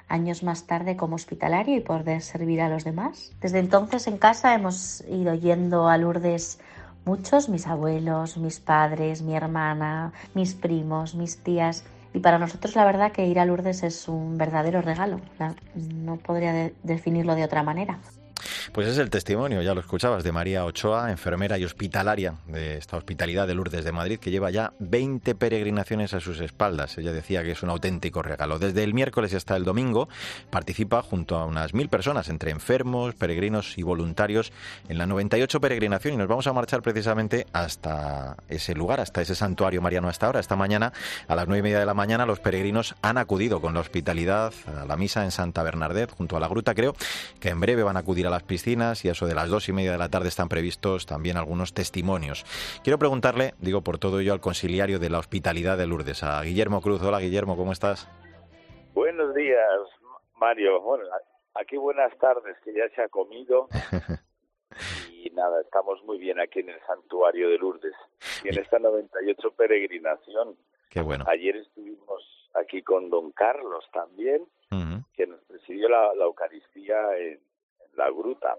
años 0.08 0.42
más 0.42 0.66
tarde 0.66 0.96
como 0.96 1.16
hospitalario 1.16 1.76
y 1.76 1.80
poder 1.80 2.22
servir 2.22 2.60
a 2.60 2.68
los 2.68 2.84
demás. 2.84 3.32
Desde 3.40 3.58
entonces 3.58 4.06
en 4.06 4.18
casa 4.18 4.54
hemos 4.54 5.02
ido 5.08 5.34
yendo 5.34 5.88
a 5.88 5.98
Lourdes 5.98 6.58
muchos, 7.04 7.48
mis 7.48 7.66
abuelos, 7.66 8.36
mis 8.36 8.60
padres, 8.60 9.22
mi 9.22 9.34
hermana, 9.34 10.12
mis 10.34 10.54
primos, 10.54 11.14
mis 11.14 11.38
tías. 11.38 11.84
Y 12.12 12.20
para 12.20 12.38
nosotros 12.38 12.74
la 12.74 12.84
verdad 12.84 13.12
que 13.12 13.26
ir 13.26 13.38
a 13.38 13.44
Lourdes 13.44 13.82
es 13.82 14.08
un 14.08 14.36
verdadero 14.36 14.82
regalo. 14.82 15.20
No 15.74 16.16
podría 16.16 16.70
definirlo 16.82 17.34
de 17.34 17.44
otra 17.44 17.62
manera. 17.62 17.98
Pues 18.72 18.86
es 18.86 18.98
el 18.98 19.08
testimonio, 19.08 19.62
ya 19.62 19.74
lo 19.74 19.80
escuchabas, 19.80 20.22
de 20.22 20.30
María 20.30 20.64
Ochoa, 20.66 21.10
enfermera 21.10 21.58
y 21.58 21.64
hospitalaria 21.64 22.34
de 22.46 22.76
esta 22.76 22.98
hospitalidad 22.98 23.46
de 23.46 23.54
Lourdes 23.54 23.82
de 23.82 23.92
Madrid, 23.92 24.18
que 24.18 24.30
lleva 24.30 24.50
ya 24.50 24.74
20 24.78 25.34
peregrinaciones 25.34 26.12
a 26.12 26.20
sus 26.20 26.40
espaldas. 26.40 26.98
Ella 26.98 27.12
decía 27.12 27.42
que 27.42 27.52
es 27.52 27.62
un 27.62 27.70
auténtico 27.70 28.22
regalo. 28.22 28.58
Desde 28.58 28.84
el 28.84 28.92
miércoles 28.92 29.32
hasta 29.32 29.56
el 29.56 29.64
domingo 29.64 30.08
participa 30.50 31.02
junto 31.02 31.36
a 31.36 31.46
unas 31.46 31.72
mil 31.72 31.88
personas, 31.88 32.28
entre 32.28 32.50
enfermos, 32.50 33.14
peregrinos 33.14 33.78
y 33.78 33.82
voluntarios, 33.82 34.52
en 34.88 34.98
la 34.98 35.06
98 35.06 35.60
peregrinación 35.60 36.14
y 36.14 36.16
nos 36.18 36.28
vamos 36.28 36.46
a 36.46 36.52
marchar 36.52 36.82
precisamente 36.82 37.46
hasta 37.54 38.36
ese 38.48 38.74
lugar, 38.74 39.00
hasta 39.00 39.22
ese 39.22 39.34
santuario 39.34 39.80
mariano 39.80 40.08
hasta 40.08 40.26
ahora. 40.26 40.40
Esta 40.40 40.56
mañana, 40.56 40.92
a 41.26 41.34
las 41.34 41.48
nueve 41.48 41.60
y 41.60 41.62
media 41.62 41.80
de 41.80 41.86
la 41.86 41.94
mañana, 41.94 42.26
los 42.26 42.38
peregrinos 42.38 42.94
han 43.00 43.16
acudido 43.16 43.62
con 43.62 43.72
la 43.72 43.80
hospitalidad 43.80 44.52
a 44.66 44.84
la 44.84 44.96
misa 44.96 45.24
en 45.24 45.30
Santa 45.30 45.62
Bernardet, 45.62 46.12
junto 46.12 46.36
a 46.36 46.40
la 46.40 46.48
gruta, 46.48 46.74
creo, 46.74 46.94
que 47.40 47.48
en 47.48 47.60
breve 47.60 47.82
van 47.82 47.96
a 47.96 48.00
acudir 48.00 48.26
a 48.26 48.30
las 48.30 48.42
piscinas 48.42 48.57
piscinas 48.58 49.04
y 49.04 49.08
a 49.08 49.12
eso 49.12 49.26
de 49.26 49.36
las 49.36 49.48
dos 49.48 49.68
y 49.68 49.72
media 49.72 49.92
de 49.92 49.98
la 49.98 50.08
tarde 50.08 50.26
están 50.26 50.48
previstos 50.48 51.06
también 51.06 51.36
algunos 51.36 51.72
testimonios. 51.74 52.44
Quiero 52.82 52.98
preguntarle, 52.98 53.54
digo 53.60 53.82
por 53.82 53.98
todo 53.98 54.18
ello, 54.18 54.32
al 54.32 54.40
conciliario 54.40 54.98
de 54.98 55.10
la 55.10 55.20
hospitalidad 55.20 55.78
de 55.78 55.86
Lourdes, 55.86 56.24
a 56.24 56.42
Guillermo 56.42 56.80
Cruz. 56.80 57.00
Hola 57.02 57.20
Guillermo, 57.20 57.56
¿cómo 57.56 57.70
estás? 57.70 58.08
Buenos 58.94 59.32
días, 59.34 59.60
Mario. 60.40 60.80
Bueno, 60.80 61.04
aquí 61.54 61.76
buenas 61.76 62.16
tardes, 62.18 62.56
que 62.64 62.74
ya 62.74 62.88
se 62.96 63.02
ha 63.02 63.08
comido. 63.08 63.68
y 65.12 65.30
nada, 65.30 65.60
estamos 65.60 66.02
muy 66.02 66.18
bien 66.18 66.40
aquí 66.40 66.58
en 66.58 66.70
el 66.70 66.80
santuario 66.84 67.50
de 67.50 67.58
Lourdes. 67.58 67.94
Y 68.42 68.48
en 68.48 68.58
esta 68.58 68.80
98 68.80 69.52
peregrinación. 69.52 70.56
Qué 70.90 71.00
bueno. 71.00 71.24
Ayer 71.28 71.56
estuvimos 71.56 72.50
aquí 72.54 72.82
con 72.82 73.08
don 73.08 73.30
Carlos 73.30 73.84
también, 73.92 74.48
que 75.14 75.26
nos 75.28 75.40
presidió 75.42 75.88
la, 75.88 76.12
Eucaristía 76.14 77.16
en, 77.18 77.40
la 77.98 78.10
gruta. 78.10 78.56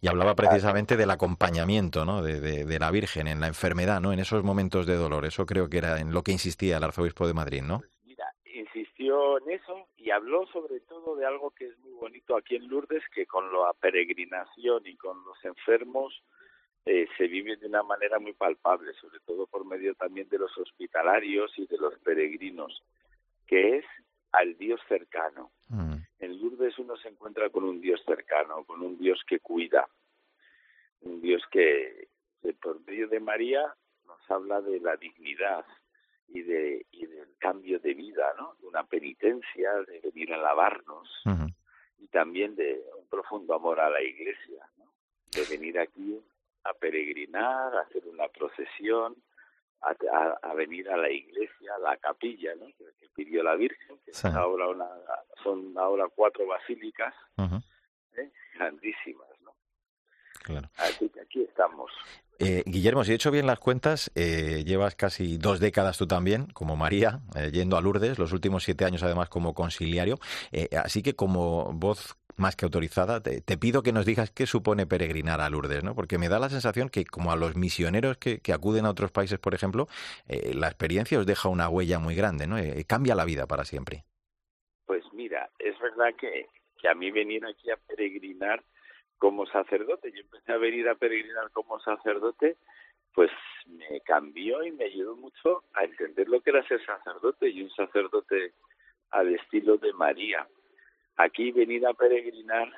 Y 0.00 0.08
hablaba 0.08 0.34
precisamente 0.34 0.96
del 0.96 1.10
acompañamiento 1.10 2.04
¿no? 2.04 2.22
De, 2.22 2.40
de, 2.40 2.78
la 2.78 2.90
Virgen 2.90 3.28
en 3.28 3.40
la 3.40 3.46
enfermedad, 3.46 4.00
¿no? 4.00 4.12
en 4.12 4.18
esos 4.18 4.42
momentos 4.42 4.86
de 4.86 4.96
dolor. 4.96 5.24
Eso 5.24 5.46
creo 5.46 5.68
que 5.68 5.78
era 5.78 6.00
en 6.00 6.12
lo 6.12 6.22
que 6.22 6.32
insistía 6.32 6.76
el 6.76 6.84
arzobispo 6.84 7.26
de 7.26 7.34
Madrid, 7.34 7.62
¿no? 7.62 7.78
Pues 7.78 7.90
mira, 8.04 8.26
insistió 8.44 9.38
en 9.38 9.50
eso 9.50 9.88
y 9.96 10.10
habló 10.10 10.46
sobre 10.48 10.80
todo 10.80 11.16
de 11.16 11.26
algo 11.26 11.50
que 11.50 11.66
es 11.68 11.78
muy 11.78 11.92
bonito 11.92 12.36
aquí 12.36 12.56
en 12.56 12.68
Lourdes, 12.68 13.02
que 13.14 13.26
con 13.26 13.52
la 13.52 13.72
peregrinación 13.80 14.86
y 14.86 14.96
con 14.96 15.24
los 15.24 15.44
enfermos 15.44 16.22
eh, 16.84 17.08
se 17.16 17.26
vive 17.26 17.56
de 17.56 17.66
una 17.66 17.82
manera 17.82 18.18
muy 18.18 18.32
palpable, 18.32 18.92
sobre 19.00 19.18
todo 19.26 19.46
por 19.46 19.64
medio 19.64 19.94
también 19.94 20.28
de 20.28 20.38
los 20.38 20.56
hospitalarios 20.58 21.52
y 21.56 21.66
de 21.66 21.78
los 21.78 21.98
peregrinos, 21.98 22.82
que 23.46 23.78
es 23.78 23.84
al 24.32 24.56
Dios 24.56 24.80
cercano. 24.88 25.50
Mm. 25.68 25.95
En 26.26 26.40
Lourdes 26.40 26.76
uno 26.80 26.96
se 26.96 27.08
encuentra 27.08 27.50
con 27.50 27.62
un 27.62 27.80
Dios 27.80 28.02
cercano, 28.04 28.64
con 28.64 28.82
un 28.82 28.98
Dios 28.98 29.22
que 29.28 29.38
cuida, 29.38 29.88
un 31.02 31.20
Dios 31.20 31.40
que, 31.52 32.08
por 32.60 32.84
medio 32.84 33.06
de 33.06 33.20
María 33.20 33.62
nos 34.04 34.18
habla 34.28 34.60
de 34.60 34.80
la 34.80 34.96
dignidad 34.96 35.64
y 36.26 36.42
de 36.42 36.84
y 36.90 37.06
del 37.06 37.36
cambio 37.38 37.78
de 37.78 37.94
vida, 37.94 38.34
¿no? 38.36 38.56
De 38.58 38.66
una 38.66 38.82
penitencia, 38.82 39.72
de 39.86 40.00
venir 40.00 40.32
a 40.32 40.38
lavarnos 40.38 41.08
y 41.98 42.08
también 42.08 42.56
de 42.56 42.82
un 42.98 43.06
profundo 43.06 43.54
amor 43.54 43.78
a 43.78 43.88
la 43.88 44.02
Iglesia, 44.02 44.68
¿no? 44.78 44.92
De 45.30 45.44
venir 45.48 45.78
aquí 45.78 46.20
a 46.64 46.74
peregrinar, 46.74 47.72
a 47.76 47.82
hacer 47.82 48.04
una 48.04 48.26
procesión, 48.26 49.14
a, 50.42 50.54
venir 50.54 50.88
a 50.90 50.96
la 50.96 51.10
iglesia, 51.10 51.74
a 51.76 51.78
la 51.78 51.96
capilla, 51.96 52.54
¿no? 52.54 52.66
que, 52.66 52.84
pidió 53.14 53.42
la 53.42 53.54
Virgen, 53.54 53.98
que 54.04 54.12
ahora 54.28 54.68
una, 54.68 54.86
son 55.42 55.72
ahora 55.78 56.06
cuatro 56.14 56.46
basílicas 56.46 57.14
¿eh? 57.38 58.30
grandísimas. 58.54 59.28
¿no? 59.42 59.52
Claro. 60.42 60.68
Así 60.76 61.08
que 61.08 61.20
aquí 61.20 61.42
estamos. 61.42 61.90
Eh, 62.38 62.62
Guillermo, 62.66 63.04
si 63.04 63.12
he 63.12 63.14
hecho 63.14 63.30
bien 63.30 63.46
las 63.46 63.58
cuentas, 63.58 64.10
eh, 64.14 64.64
llevas 64.66 64.94
casi 64.94 65.38
dos 65.38 65.60
décadas 65.60 65.96
tú 65.96 66.06
también, 66.06 66.48
como 66.48 66.76
María, 66.76 67.20
yendo 67.50 67.78
a 67.78 67.80
Lourdes, 67.80 68.18
los 68.18 68.32
últimos 68.32 68.64
siete 68.64 68.84
años 68.84 69.02
además 69.02 69.30
como 69.30 69.54
conciliario. 69.54 70.18
así 70.84 71.02
que 71.02 71.16
como 71.16 71.72
voz 71.72 72.18
más 72.36 72.56
que 72.56 72.64
autorizada, 72.64 73.22
te, 73.22 73.58
pido 73.58 73.82
que 73.82 73.92
nos 73.92 74.06
digas 74.06 74.30
qué 74.30 74.46
supone 74.46 74.86
peregrinar 74.86 75.40
a 75.40 75.48
Lourdes, 75.48 75.82
¿no? 75.82 75.94
Porque 75.94 76.18
me 76.18 76.28
da 76.28 76.38
la 76.38 76.48
sensación 76.48 76.88
que 76.88 77.04
como 77.04 77.32
a 77.32 77.36
los 77.36 77.56
misioneros 77.56 78.18
que, 78.18 78.40
acuden 78.52 78.86
a 78.86 78.90
otros 78.90 79.10
países, 79.10 79.38
por 79.38 79.54
ejemplo, 79.54 79.86
eh, 80.28 80.52
la 80.54 80.68
experiencia 80.68 81.18
os 81.18 81.26
deja 81.26 81.48
una 81.48 81.68
huella 81.68 81.98
muy 81.98 82.14
grande, 82.14 82.46
¿no? 82.46 82.58
Eh, 82.58 82.84
cambia 82.86 83.14
la 83.14 83.24
vida 83.24 83.46
para 83.46 83.64
siempre. 83.64 84.04
Pues 84.86 85.04
mira, 85.12 85.50
es 85.58 85.78
verdad 85.80 86.14
que, 86.18 86.46
que 86.78 86.88
a 86.88 86.94
mí 86.94 87.10
venir 87.10 87.44
aquí 87.44 87.70
a 87.70 87.76
peregrinar 87.76 88.62
como 89.18 89.46
sacerdote, 89.46 90.12
yo 90.12 90.20
empecé 90.20 90.52
a 90.52 90.58
venir 90.58 90.88
a 90.88 90.94
peregrinar 90.94 91.50
como 91.52 91.80
sacerdote, 91.80 92.56
pues 93.14 93.30
me 93.66 94.00
cambió 94.02 94.62
y 94.62 94.72
me 94.72 94.84
ayudó 94.84 95.16
mucho 95.16 95.64
a 95.74 95.84
entender 95.84 96.28
lo 96.28 96.40
que 96.40 96.50
era 96.50 96.66
ser 96.68 96.84
sacerdote 96.84 97.48
y 97.48 97.62
un 97.62 97.70
sacerdote 97.70 98.52
al 99.10 99.34
estilo 99.34 99.78
de 99.78 99.92
María 99.94 100.46
Aquí 101.16 101.50
venir 101.52 101.86
a 101.86 101.94
peregrinar 101.94 102.72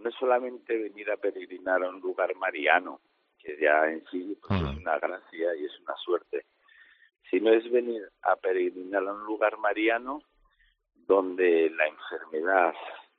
no 0.00 0.08
es 0.08 0.14
solamente 0.14 0.76
venir 0.76 1.10
a 1.10 1.16
peregrinar 1.16 1.82
a 1.82 1.90
un 1.90 2.00
lugar 2.00 2.34
mariano, 2.36 3.00
que 3.38 3.56
ya 3.60 3.86
en 3.86 4.04
sí 4.10 4.38
pues, 4.46 4.60
es 4.60 4.76
una 4.76 4.98
gracia 4.98 5.54
y 5.56 5.64
es 5.64 5.80
una 5.80 5.94
suerte, 5.96 6.46
sino 7.30 7.52
es 7.52 7.70
venir 7.70 8.08
a 8.22 8.36
peregrinar 8.36 9.06
a 9.06 9.12
un 9.12 9.24
lugar 9.24 9.58
mariano 9.58 10.22
donde 10.94 11.70
la 11.70 11.86
enfermedad, 11.88 12.74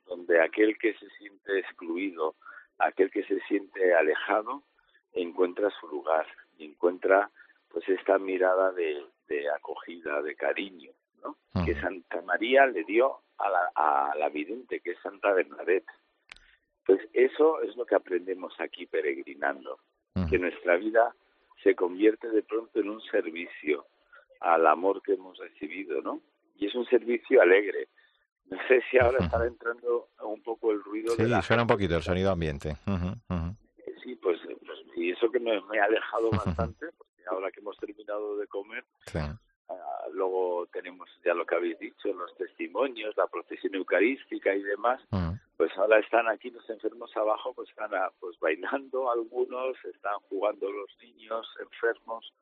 donde 0.06 0.40
aquel 0.40 0.78
que 0.78 0.94
se 0.94 1.08
siente 1.10 1.58
excluido, 1.58 2.36
aquel 2.78 3.10
que 3.10 3.24
se 3.24 3.40
siente 3.40 3.94
alejado, 3.94 4.62
encuentra 5.12 5.70
su 5.80 5.88
lugar 5.88 6.26
y 6.56 6.64
encuentra 6.66 7.30
pues 7.68 7.88
esta 7.88 8.18
mirada 8.18 8.72
de, 8.72 9.04
acogida, 9.54 10.22
de 10.22 10.34
cariño, 10.34 10.92
¿no? 11.22 11.36
que 11.64 11.80
Santa 11.80 12.20
María 12.22 12.66
le 12.66 12.84
dio 12.84 13.20
a 13.40 13.48
la, 13.48 13.72
a 13.74 14.14
la 14.16 14.28
vidente, 14.28 14.80
que 14.80 14.92
es 14.92 14.98
Santa 15.02 15.32
Bernadette. 15.32 15.86
Pues 16.86 17.00
eso 17.12 17.60
es 17.62 17.76
lo 17.76 17.84
que 17.86 17.94
aprendemos 17.94 18.52
aquí 18.58 18.86
peregrinando, 18.86 19.78
que 20.28 20.38
nuestra 20.38 20.76
vida 20.76 21.14
se 21.62 21.74
convierte 21.74 22.28
de 22.30 22.42
pronto 22.42 22.80
en 22.80 22.88
un 22.90 23.00
servicio 23.02 23.86
al 24.40 24.66
amor 24.66 25.02
que 25.02 25.12
hemos 25.14 25.38
recibido, 25.38 26.00
¿no? 26.02 26.20
Y 26.56 26.66
es 26.66 26.74
un 26.74 26.86
servicio 26.86 27.40
alegre. 27.42 27.88
No 28.46 28.58
sé 28.66 28.82
si 28.90 28.98
ahora 28.98 29.18
está 29.20 29.46
entrando 29.46 30.08
un 30.22 30.42
poco 30.42 30.72
el 30.72 30.82
ruido 30.82 31.14
de 31.14 31.28
la 31.28 31.42
suena 31.42 31.62
un 31.62 31.68
poquito 31.68 31.96
el 31.96 32.02
sonido 32.02 32.30
ambiente. 32.32 32.76
Sí, 34.02 34.16
pues, 34.16 34.40
pues, 34.66 34.78
y 34.96 35.10
eso 35.10 35.30
que 35.30 35.38
me, 35.38 35.60
me 35.62 35.78
ha 35.78 35.84
alejado 35.84 36.30
bastante, 36.30 36.86
porque 36.96 37.22
ahora 37.30 37.50
que 37.52 37.60
hemos 37.60 37.76
terminado 37.78 38.36
de 38.36 38.46
comer, 38.48 38.84
Ah, 39.14 39.36
luego 40.20 40.66
tenemos 40.72 41.08
ya 41.24 41.32
lo 41.32 41.46
que 41.46 41.54
habéis 41.54 41.78
dicho, 41.78 42.12
los 42.12 42.34
testimonios, 42.36 43.16
la 43.16 43.26
procesión 43.26 43.74
eucarística 43.74 44.54
y 44.54 44.62
demás. 44.62 45.00
Mm. 45.10 45.32
Pues 45.56 45.70
ahora 45.78 45.98
están 45.98 46.28
aquí 46.28 46.50
los 46.50 46.68
enfermos 46.68 47.14
abajo, 47.16 47.52
pues 47.54 47.68
están 47.70 47.94
ah, 47.94 48.10
pues 48.20 48.38
bailando 48.38 49.10
algunos, 49.10 49.76
están 49.84 50.18
jugando 50.28 50.70
los 50.70 50.90
niños 51.02 51.46
enfermos. 51.60 52.32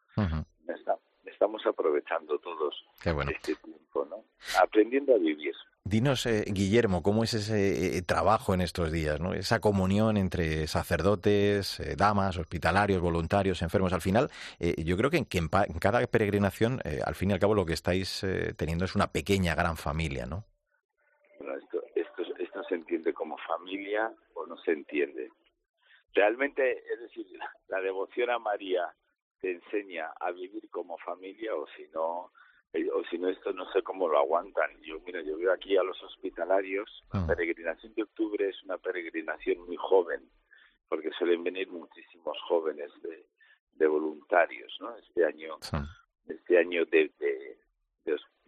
estamos 1.24 1.64
aprovechando 1.66 2.38
todos 2.38 2.84
este 3.30 3.54
tiempo, 3.98 4.16
¿no? 4.16 4.24
Aprendiendo 4.60 5.14
a 5.14 5.18
vivir. 5.18 5.54
Dinos, 5.84 6.26
eh, 6.26 6.44
Guillermo, 6.46 7.02
¿cómo 7.02 7.24
es 7.24 7.32
ese 7.32 7.96
eh, 7.96 8.02
trabajo 8.02 8.52
en 8.52 8.60
estos 8.60 8.92
días? 8.92 9.20
¿no? 9.20 9.32
Esa 9.32 9.60
comunión 9.60 10.18
entre 10.18 10.66
sacerdotes, 10.66 11.80
eh, 11.80 11.94
damas, 11.96 12.36
hospitalarios, 12.36 13.00
voluntarios, 13.00 13.62
enfermos. 13.62 13.92
Al 13.94 14.02
final, 14.02 14.28
yo 14.60 14.96
creo 14.96 15.10
que, 15.10 15.16
en, 15.16 15.48
cada 15.80 16.06
peregrinación, 16.06 16.80
al 17.04 17.14
fin 17.14 17.30
y 17.30 17.32
al 17.32 17.38
cabo, 17.38 17.54
lo 17.54 17.64
que 17.64 17.72
estáis 17.72 18.24
teniendo 18.56 18.84
es 18.84 18.94
una 18.94 19.06
pequeña, 19.06 19.54
gran 19.54 19.76
familia, 19.76 20.26
¿no? 20.26 20.44
Bueno, 21.38 21.56
esto, 21.56 21.82
esto, 21.94 22.22
esto 22.38 22.62
se 22.64 22.74
entiende 22.74 23.14
como 23.14 23.38
familia 23.38 24.12
o 24.34 24.46
no 24.46 24.58
se 24.58 24.72
entiende. 24.72 25.30
Realmente, 26.14 26.84
es 26.92 27.00
decir, 27.00 27.26
la 27.68 27.80
devoción 27.80 28.30
a 28.30 28.38
María 28.38 28.92
te 29.40 29.52
enseña 29.52 30.12
a 30.20 30.32
vivir 30.32 30.68
como 30.70 30.98
familia 30.98 31.54
o 31.54 31.66
si 31.76 31.86
no 31.94 32.30
eh, 32.30 32.47
o 32.74 33.04
si 33.10 33.18
no 33.18 33.28
esto 33.28 33.52
no 33.52 33.70
sé 33.72 33.82
cómo 33.82 34.08
lo 34.08 34.18
aguantan. 34.18 34.70
Yo 34.82 35.00
mira, 35.00 35.22
yo 35.22 35.36
veo 35.36 35.52
aquí 35.52 35.76
a 35.76 35.82
los 35.82 36.00
hospitalarios, 36.02 37.04
la 37.12 37.20
ah. 37.20 37.26
peregrinación 37.26 37.94
de 37.94 38.02
octubre 38.02 38.48
es 38.48 38.62
una 38.64 38.78
peregrinación 38.78 39.66
muy 39.66 39.76
joven, 39.76 40.28
porque 40.88 41.10
suelen 41.18 41.42
venir 41.44 41.70
muchísimos 41.70 42.38
jóvenes 42.46 42.90
de, 43.02 43.26
de 43.74 43.86
voluntarios, 43.86 44.76
¿no? 44.80 44.96
Este 44.96 45.24
año, 45.24 45.56
este 46.26 46.58
año 46.58 46.84
de, 46.86 47.10
de, 47.18 47.58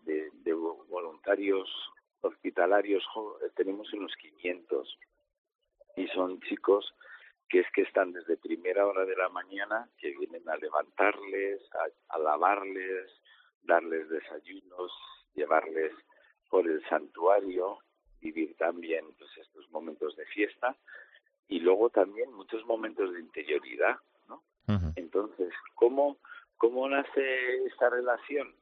de, 0.04 0.30
de, 0.32 0.52
voluntarios 0.52 1.68
hospitalarios 2.20 3.02
tenemos 3.56 3.90
unos 3.94 4.14
500 4.16 4.98
y 5.96 6.06
son 6.08 6.40
chicos 6.42 6.94
que 7.48 7.60
es 7.60 7.66
que 7.72 7.82
están 7.82 8.12
desde 8.12 8.36
primera 8.36 8.86
hora 8.86 9.04
de 9.04 9.16
la 9.16 9.28
mañana, 9.28 9.88
que 9.98 10.10
vienen 10.16 10.48
a 10.48 10.56
levantarles, 10.56 11.60
a, 11.74 12.14
a 12.14 12.18
lavarles, 12.18 13.10
darles 13.62 14.08
desayunos, 14.08 14.92
llevarles 15.34 15.92
por 16.48 16.68
el 16.68 16.82
santuario, 16.88 17.78
vivir 18.20 18.56
también 18.56 19.04
pues, 19.18 19.30
estos 19.38 19.70
momentos 19.70 20.16
de 20.16 20.26
fiesta 20.26 20.76
y 21.48 21.60
luego 21.60 21.90
también 21.90 22.32
muchos 22.32 22.64
momentos 22.66 23.12
de 23.12 23.20
interioridad, 23.20 23.96
¿no? 24.28 24.42
Entonces, 24.94 25.52
¿cómo, 25.74 26.18
¿cómo 26.56 26.88
nace 26.88 27.64
esta 27.66 27.90
relación? 27.90 28.54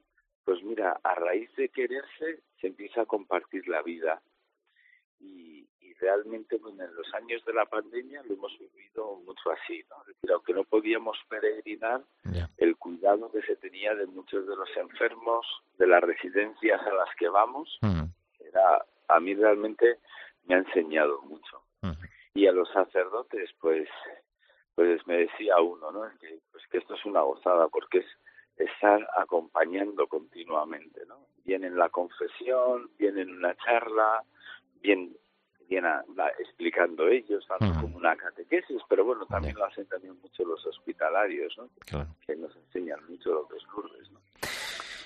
Pues 0.43 0.63
mira, 0.63 0.99
a 1.03 1.15
raíz 1.15 1.53
de 1.55 1.69
quererse 1.69 2.41
se 2.59 2.67
empieza 2.67 3.01
a 3.01 3.05
compartir 3.05 3.67
la 3.67 3.83
vida 3.83 4.21
y, 5.19 5.48
realmente 5.99 6.57
pues, 6.59 6.73
en 6.79 6.95
los 6.95 7.13
años 7.13 7.43
de 7.45 7.53
la 7.53 7.65
pandemia 7.65 8.23
lo 8.23 8.33
hemos 8.33 8.57
vivido 8.57 9.15
mucho 9.25 9.51
así, 9.51 9.83
¿no? 9.89 10.01
Es 10.01 10.07
decir, 10.07 10.31
aunque 10.31 10.53
no 10.53 10.63
podíamos 10.63 11.17
peregrinar, 11.29 12.01
el 12.57 12.77
cuidado 12.77 13.31
que 13.31 13.41
se 13.41 13.55
tenía 13.57 13.95
de 13.95 14.05
muchos 14.07 14.47
de 14.47 14.55
los 14.55 14.69
enfermos, 14.77 15.45
de 15.77 15.87
las 15.87 16.01
residencias 16.01 16.81
a 16.81 16.93
las 16.93 17.15
que 17.15 17.29
vamos, 17.29 17.79
era 18.39 18.85
a 19.07 19.19
mí 19.19 19.33
realmente 19.35 19.99
me 20.45 20.55
ha 20.55 20.57
enseñado 20.59 21.21
mucho. 21.23 21.61
Y 22.33 22.47
a 22.47 22.51
los 22.51 22.69
sacerdotes, 22.69 23.49
pues, 23.59 23.89
pues 24.75 25.05
me 25.07 25.17
decía 25.17 25.59
uno, 25.59 25.91
¿no? 25.91 26.01
Que, 26.19 26.39
pues 26.51 26.65
que 26.67 26.77
esto 26.77 26.93
es 26.95 27.03
una 27.05 27.21
gozada, 27.21 27.67
porque 27.67 27.99
es 27.99 28.05
estar 28.55 29.05
acompañando 29.17 30.07
continuamente, 30.07 31.05
¿no? 31.07 31.25
Bien 31.43 31.63
en 31.63 31.77
la 31.77 31.89
confesión, 31.89 32.89
bien 32.97 33.17
en 33.17 33.29
una 33.31 33.55
charla, 33.55 34.23
bien, 34.81 35.15
bien 35.69 35.85
explicando 36.39 37.07
ellos, 37.07 37.45
tanto 37.47 37.79
como 37.79 37.97
una 37.97 38.15
catequesis, 38.15 38.81
pero 38.89 39.05
bueno, 39.05 39.25
también 39.27 39.55
lo 39.55 39.65
hacen 39.65 39.85
también 39.85 40.19
mucho 40.21 40.43
los 40.43 40.65
hospitalarios, 40.65 41.55
¿no? 41.57 41.69
Que 42.25 42.35
nos 42.35 42.55
enseñan 42.55 42.99
mucho 43.07 43.33
lo 43.33 43.47
que 43.47 43.57
es 43.57 43.63
Lourdes, 43.73 44.11
¿no? 44.11 44.19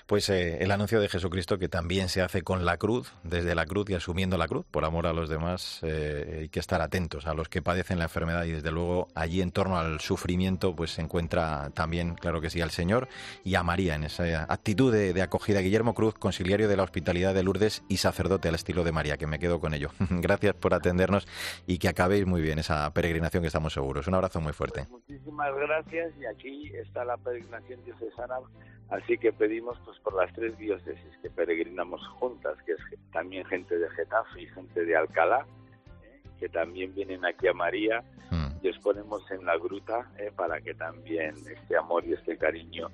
Pues 0.06 0.30
eh, 0.30 0.64
el 0.64 0.72
anuncio 0.72 1.00
de 1.00 1.10
Jesucristo 1.10 1.58
que 1.58 1.70
también 1.70 2.10
se 2.10 2.22
hace 2.22 2.42
con 2.42 2.66
la 2.66 2.78
cruz, 2.78 3.14
desde 3.24 3.56
la 3.56 3.66
cruz 3.66 3.90
y 3.90 3.94
asumiendo 3.94 4.38
la 4.38 4.48
cruz 4.48 4.66
por 4.70 4.86
amor 4.86 5.08
a 5.08 5.14
los 5.14 5.30
demás. 5.30 5.80
Eh, 5.84 6.40
hay 6.42 6.50
que 6.50 6.60
estar 6.60 6.82
atentos 6.82 7.26
a 7.26 7.34
los 7.34 7.50
que 7.50 7.62
padecen 7.62 8.00
la 8.00 8.06
enfermedad 8.06 8.44
y 8.46 8.52
desde 8.52 8.72
luego 8.72 9.08
allí 9.16 9.42
en 9.42 9.52
torno 9.52 9.78
al 9.78 10.00
sufrimiento 10.02 10.76
pues 10.76 10.92
se 10.92 11.02
encuentra 11.02 11.70
también, 11.74 12.16
claro 12.16 12.42
que 12.42 12.50
sí, 12.50 12.62
al 12.62 12.72
Señor 12.72 13.08
y 13.44 13.56
a 13.56 13.64
María 13.64 13.96
en 13.96 14.04
esa 14.04 14.44
actitud 14.52 14.94
de, 14.94 15.22
acogida. 15.22 15.62
Guillermo 15.62 15.94
Cruz, 15.94 16.16
conciliario 16.16 16.68
de 16.68 16.76
la 16.76 16.84
Hospitalidad 16.84 17.34
de 17.34 17.44
Lourdes 17.44 17.84
y 17.88 17.98
sacerdote 17.98 18.50
al 18.50 18.56
estilo 18.56 18.84
de 18.84 18.92
María, 18.92 19.18
que 19.18 19.28
me 19.28 19.40
quedo 19.40 19.60
con 19.60 19.74
ello. 19.74 19.92
Gracias 20.10 20.54
por 20.56 20.74
atendernos 20.74 21.28
y 21.66 21.78
que 21.78 21.88
acabéis 21.88 22.26
muy 22.26 22.42
bien 22.42 22.60
esa 22.60 22.92
peregrinación 22.94 23.42
que 23.42 23.48
estamos 23.48 23.74
seguros. 23.74 24.08
Un 24.08 24.16
abrazo 24.16 24.42
muy 24.42 24.54
fuerte. 24.54 24.86
muchísimas 24.90 25.56
gracias 25.56 26.14
y 26.20 26.26
aquí 26.26 26.72
está 26.76 27.06
la 27.06 27.18
peregrinación 27.18 27.84
diocesana, 27.86 28.36
así 28.94 29.18
que 29.18 29.34
pedimos 29.34 29.78
pues 29.86 29.98
por 30.00 30.16
las 30.16 30.32
tres 30.34 30.58
diócesis 30.58 31.18
que 31.22 31.30
peregrinamos 31.30 32.06
juntas, 32.20 32.56
que 32.66 32.74
es 32.74 32.80
también 33.12 33.44
gente 33.46 33.78
de 33.78 33.90
Getafe 33.90 34.42
y 34.42 34.48
gente 34.48 34.86
de 34.86 34.96
Alcalá, 34.96 35.46
¿eh? 36.04 36.22
que 36.40 36.48
también 36.50 36.94
vienen 36.94 37.26
aquí 37.26 37.48
a 37.48 37.54
María 37.54 38.04
mm. 38.30 38.66
y 38.66 38.70
os 38.70 38.78
ponemos 38.80 39.30
en 39.32 39.46
la 39.46 39.58
gruta 39.58 40.12
¿eh? 40.18 40.32
para 40.36 40.62
que 40.62 40.76
también 40.76 41.36
este 41.48 41.76
amor 41.76 42.06
y 42.06 42.14
este 42.14 42.38
cariño 42.38 42.90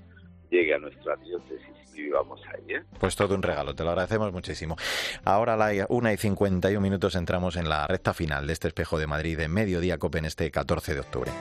llegue 0.49 0.73
a 0.73 0.79
nuestra 0.79 1.17
diócesis 1.17 1.75
y 1.93 2.03
vivamos 2.03 2.41
ahí. 2.47 2.75
¿eh? 2.75 2.83
Pues 2.97 3.17
todo 3.17 3.35
un 3.35 3.43
regalo, 3.43 3.75
te 3.75 3.83
lo 3.83 3.89
agradecemos 3.89 4.31
muchísimo. 4.31 4.77
Ahora 5.25 5.55
a 5.55 5.57
la 5.57 5.85
una 5.89 6.13
y 6.13 6.17
51 6.17 6.79
minutos 6.79 7.15
entramos 7.15 7.57
en 7.57 7.67
la 7.67 7.85
recta 7.87 8.13
final 8.13 8.47
de 8.47 8.53
este 8.53 8.69
espejo 8.69 8.97
de 8.97 9.07
Madrid 9.07 9.37
de 9.37 9.49
Mediodía 9.49 9.97
Copen 9.97 10.23
este 10.23 10.49
14 10.49 10.93
de 10.93 10.99
octubre. 11.01 11.31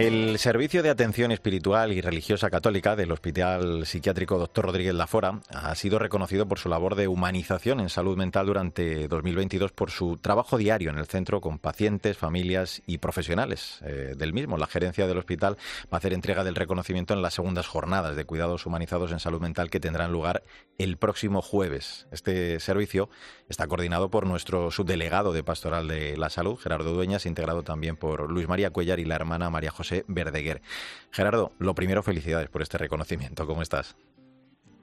El 0.00 0.38
Servicio 0.38 0.82
de 0.82 0.88
Atención 0.88 1.30
Espiritual 1.30 1.92
y 1.92 2.00
Religiosa 2.00 2.48
Católica 2.48 2.96
del 2.96 3.12
Hospital 3.12 3.84
Psiquiátrico 3.84 4.38
Dr. 4.38 4.64
Rodríguez 4.64 4.94
Lafora 4.94 5.40
ha 5.50 5.74
sido 5.74 5.98
reconocido 5.98 6.48
por 6.48 6.58
su 6.58 6.70
labor 6.70 6.94
de 6.94 7.06
humanización 7.06 7.80
en 7.80 7.90
salud 7.90 8.16
mental 8.16 8.46
durante 8.46 9.08
2022 9.08 9.72
por 9.72 9.90
su 9.90 10.16
trabajo 10.16 10.56
diario 10.56 10.88
en 10.88 10.96
el 10.96 11.04
centro 11.04 11.42
con 11.42 11.58
pacientes, 11.58 12.16
familias 12.16 12.80
y 12.86 12.96
profesionales 12.96 13.80
eh, 13.84 14.14
del 14.16 14.32
mismo. 14.32 14.56
La 14.56 14.68
gerencia 14.68 15.06
del 15.06 15.18
hospital 15.18 15.58
va 15.92 15.96
a 15.96 15.98
hacer 15.98 16.14
entrega 16.14 16.44
del 16.44 16.54
reconocimiento 16.54 17.12
en 17.12 17.20
las 17.20 17.34
segundas 17.34 17.66
jornadas 17.66 18.16
de 18.16 18.24
cuidados 18.24 18.64
humanizados 18.64 19.12
en 19.12 19.20
salud 19.20 19.42
mental 19.42 19.68
que 19.68 19.80
tendrán 19.80 20.12
lugar 20.12 20.42
el 20.78 20.96
próximo 20.96 21.42
jueves. 21.42 22.06
Este 22.10 22.58
servicio 22.60 23.10
está 23.50 23.66
coordinado 23.66 24.10
por 24.10 24.26
nuestro 24.26 24.70
subdelegado 24.70 25.34
de 25.34 25.44
Pastoral 25.44 25.88
de 25.88 26.16
la 26.16 26.30
Salud, 26.30 26.58
Gerardo 26.58 26.94
Dueñas, 26.94 27.26
integrado 27.26 27.64
también 27.64 27.96
por 27.96 28.30
Luis 28.30 28.48
María 28.48 28.70
Cuellar 28.70 28.98
y 28.98 29.04
la 29.04 29.16
hermana 29.16 29.50
María 29.50 29.70
José 29.70 29.89
Verdeguer. 30.06 30.62
Gerardo, 31.10 31.52
lo 31.58 31.74
primero, 31.74 32.02
felicidades 32.02 32.48
por 32.48 32.62
este 32.62 32.78
reconocimiento. 32.78 33.46
¿Cómo 33.46 33.62
estás? 33.62 33.96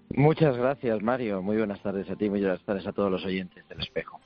Muchas 0.09 0.55
gracias, 0.55 1.01
Mario. 1.03 1.41
Muy 1.41 1.57
buenas 1.57 1.81
tardes 1.81 2.09
a 2.09 2.15
ti, 2.15 2.29
muy 2.29 2.39
buenas 2.39 2.63
tardes 2.63 2.87
a 2.87 2.93
todos 2.93 3.11
los 3.11 3.25
oyentes 3.25 3.67
del 3.67 3.81
espejo. 3.81 4.21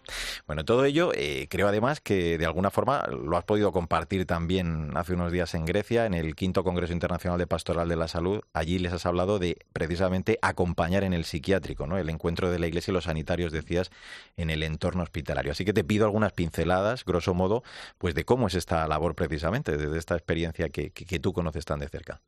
Bueno, 0.46 0.64
todo 0.64 0.86
ello 0.86 1.12
eh, 1.16 1.48
creo 1.50 1.68
además 1.68 2.02
que 2.02 2.38
de 2.38 2.46
alguna 2.46 2.70
forma 2.70 3.08
lo 3.08 3.36
has 3.36 3.46
podido 3.46 3.72
compartir 3.72 4.26
también 4.26 4.92
hace 4.96 5.14
unos 5.14 5.32
días 5.32 5.56
en 5.56 5.66
Grecia, 5.66 6.06
en 6.06 6.14
el 6.14 6.36
quinto 6.36 6.64
Congreso 6.64 6.94
Internacional 6.94 7.40
de 7.40 7.48
Pastoral 7.48 7.90
de 7.90 7.96
la 7.96 8.08
Salud. 8.08 8.42
Allí 8.54 8.78
les 8.78 8.94
has 8.94 9.08
hablado 9.08 9.40
de 9.40 9.58
precisamente 9.74 10.38
acompañar 10.44 11.04
en 11.04 11.14
el 11.14 11.26
psiquiátrico, 11.26 11.88
¿no? 11.88 11.98
El 11.98 12.10
encuentro 12.10 12.52
de 12.52 12.60
la 12.60 12.68
Iglesia 12.68 12.92
y 12.92 12.94
los 12.94 13.06
sanitarios, 13.06 13.52
decías, 13.52 13.90
en 14.38 14.52
el 14.52 14.62
entorno 14.62 15.02
hospitalario. 15.02 15.52
Así 15.52 15.66
que 15.66 15.74
te 15.74 15.84
pido 15.84 16.06
algunas 16.06 16.32
pinceladas, 16.32 17.06
grosso 17.06 17.34
modo, 17.34 17.64
pues 17.98 18.14
de 18.14 18.24
cómo 18.24 18.48
es 18.48 18.54
esta 18.54 18.88
labor 18.88 19.16
precisamente, 19.16 19.78
desde 19.78 19.98
esta 19.98 20.16
experiencia 20.16 20.70
que 20.70 21.20
tú 21.20 21.34
conoces 21.34 21.66
tan 21.66 21.80
de 21.80 21.90
cerca. 21.90 22.22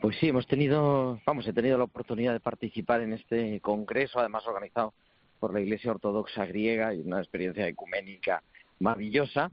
Pues 0.00 0.16
sí, 0.18 0.28
hemos 0.28 0.46
tenido, 0.46 1.20
vamos, 1.26 1.46
he 1.48 1.52
tenido 1.52 1.78
la 1.78 1.84
oportunidad 1.84 2.32
de 2.32 2.40
participar 2.40 3.00
en 3.00 3.12
este 3.12 3.60
congreso, 3.60 4.20
además 4.20 4.46
organizado 4.46 4.94
por 5.40 5.52
la 5.52 5.60
Iglesia 5.60 5.90
Ortodoxa 5.90 6.46
griega 6.46 6.94
y 6.94 7.00
una 7.00 7.18
experiencia 7.18 7.66
ecuménica 7.66 8.42
maravillosa 8.78 9.50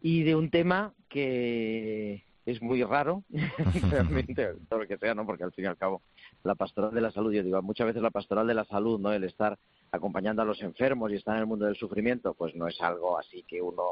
y 0.00 0.22
de 0.22 0.36
un 0.36 0.50
tema 0.50 0.92
que 1.08 2.22
es 2.46 2.62
muy 2.62 2.82
raro, 2.84 3.24
realmente, 3.90 4.54
todo 4.68 4.80
lo 4.80 4.86
que 4.86 4.96
sea, 4.96 5.14
¿no? 5.14 5.26
Porque 5.26 5.44
al 5.44 5.52
fin 5.52 5.64
y 5.64 5.68
al 5.68 5.76
cabo 5.76 6.02
la 6.44 6.54
pastoral 6.54 6.94
de 6.94 7.00
la 7.00 7.10
salud, 7.10 7.32
yo 7.32 7.42
digo, 7.42 7.60
muchas 7.60 7.88
veces 7.88 8.00
la 8.00 8.10
pastoral 8.10 8.46
de 8.46 8.54
la 8.54 8.64
salud, 8.64 8.98
¿no? 9.00 9.12
El 9.12 9.24
estar 9.24 9.58
acompañando 9.90 10.42
a 10.42 10.44
los 10.44 10.62
enfermos 10.62 11.10
y 11.10 11.16
estar 11.16 11.34
en 11.34 11.40
el 11.40 11.46
mundo 11.46 11.66
del 11.66 11.76
sufrimiento, 11.76 12.32
pues 12.34 12.54
no 12.54 12.68
es 12.68 12.80
algo 12.80 13.18
así 13.18 13.42
que 13.42 13.60
uno 13.60 13.82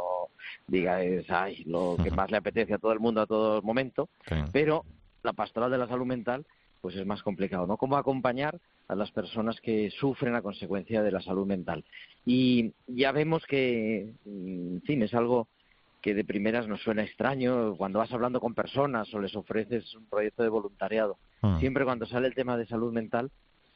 diga 0.66 1.02
es 1.02 1.29
ay, 1.29 1.64
lo 1.64 1.96
que 2.02 2.11
más 2.12 2.31
le 2.31 2.37
apetece 2.37 2.74
a 2.74 2.79
todo 2.79 2.92
el 2.92 3.00
mundo 3.00 3.20
a 3.20 3.26
todo 3.26 3.62
momento, 3.62 4.09
pero 4.52 4.85
la 5.27 5.35
pastoral 5.35 5.71
de 5.71 5.79
la 5.79 5.89
salud 5.89 6.07
mental, 6.07 6.47
pues 6.81 6.97
es 6.97 7.05
más 7.05 7.23
complicado, 7.23 7.67
¿no? 7.67 7.77
Cómo 7.77 7.97
acompañar 7.97 8.59
a 8.89 8.95
las 8.95 9.11
personas 9.11 9.61
que 9.61 9.91
sufren 9.91 10.35
a 10.35 10.43
consecuencia 10.43 11.03
de 11.03 11.11
la 11.11 11.21
salud 11.21 11.47
mental. 11.47 11.85
Y 12.25 12.73
ya 12.87 13.12
vemos 13.12 13.45
que, 13.47 14.12
en 14.25 14.83
fin, 14.87 15.03
es 15.03 15.12
algo 15.12 15.49
que 16.01 16.15
de 16.15 16.25
primeras 16.25 16.69
nos 16.69 16.83
suena 16.83 17.03
extraño 17.03 17.77
cuando 17.77 17.99
vas 17.99 18.12
hablando 18.12 18.41
con 18.41 18.55
personas 18.55 19.12
o 19.12 19.19
les 19.19 19.35
ofreces 19.35 19.93
un 19.97 20.07
proyecto 20.07 20.45
de 20.45 20.49
voluntariado. 20.49 21.19
Ah. 21.43 21.57
Siempre 21.59 21.85
cuando 21.85 22.07
sale 22.07 22.29
el 22.29 22.35
tema 22.35 22.57
de 22.57 22.67
salud 22.67 22.93
mental 22.93 23.31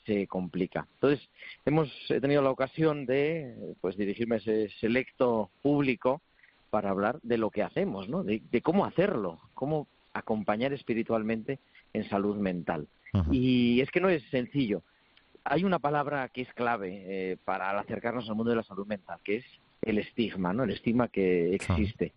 se 0.07 0.29
complica. 0.29 0.87
Entonces, 0.95 1.29
hemos 1.67 1.93
tenido 2.09 2.43
la 2.43 2.51
ocasión 2.51 3.07
de 3.07 3.75
pues 3.81 3.97
dirigirme 3.97 4.37
a 4.37 4.39
ese 4.39 4.69
selecto 4.81 5.51
público 5.63 6.23
para 6.71 6.91
hablar 6.91 7.19
de 7.23 7.37
lo 7.39 7.51
que 7.51 7.65
hacemos, 7.65 8.09
¿no? 8.09 8.23
De, 8.23 8.41
de 8.51 8.63
cómo 8.63 8.85
hacerlo, 8.85 9.41
cómo 9.55 9.89
acompañar 10.13 10.73
espiritualmente 10.73 11.59
en 11.93 12.09
salud 12.09 12.37
mental. 12.37 12.89
Y 13.31 13.81
es 13.81 13.91
que 13.91 14.01
no 14.01 14.09
es 14.09 14.23
sencillo. 14.31 14.83
Hay 15.45 15.65
una 15.65 15.79
palabra 15.79 16.29
que 16.29 16.43
es 16.43 16.53
clave 16.55 17.03
eh, 17.07 17.37
para 17.45 17.79
acercarnos 17.79 18.29
al 18.29 18.37
mundo 18.37 18.51
de 18.51 18.57
la 18.57 18.63
salud 18.63 18.87
mental, 18.87 19.19
que 19.25 19.37
es 19.37 19.45
el 19.83 19.99
estigma, 19.99 20.53
¿no? 20.53 20.65
El 20.65 20.71
estigma 20.71 21.09
que 21.09 21.55
existe. 21.55 22.13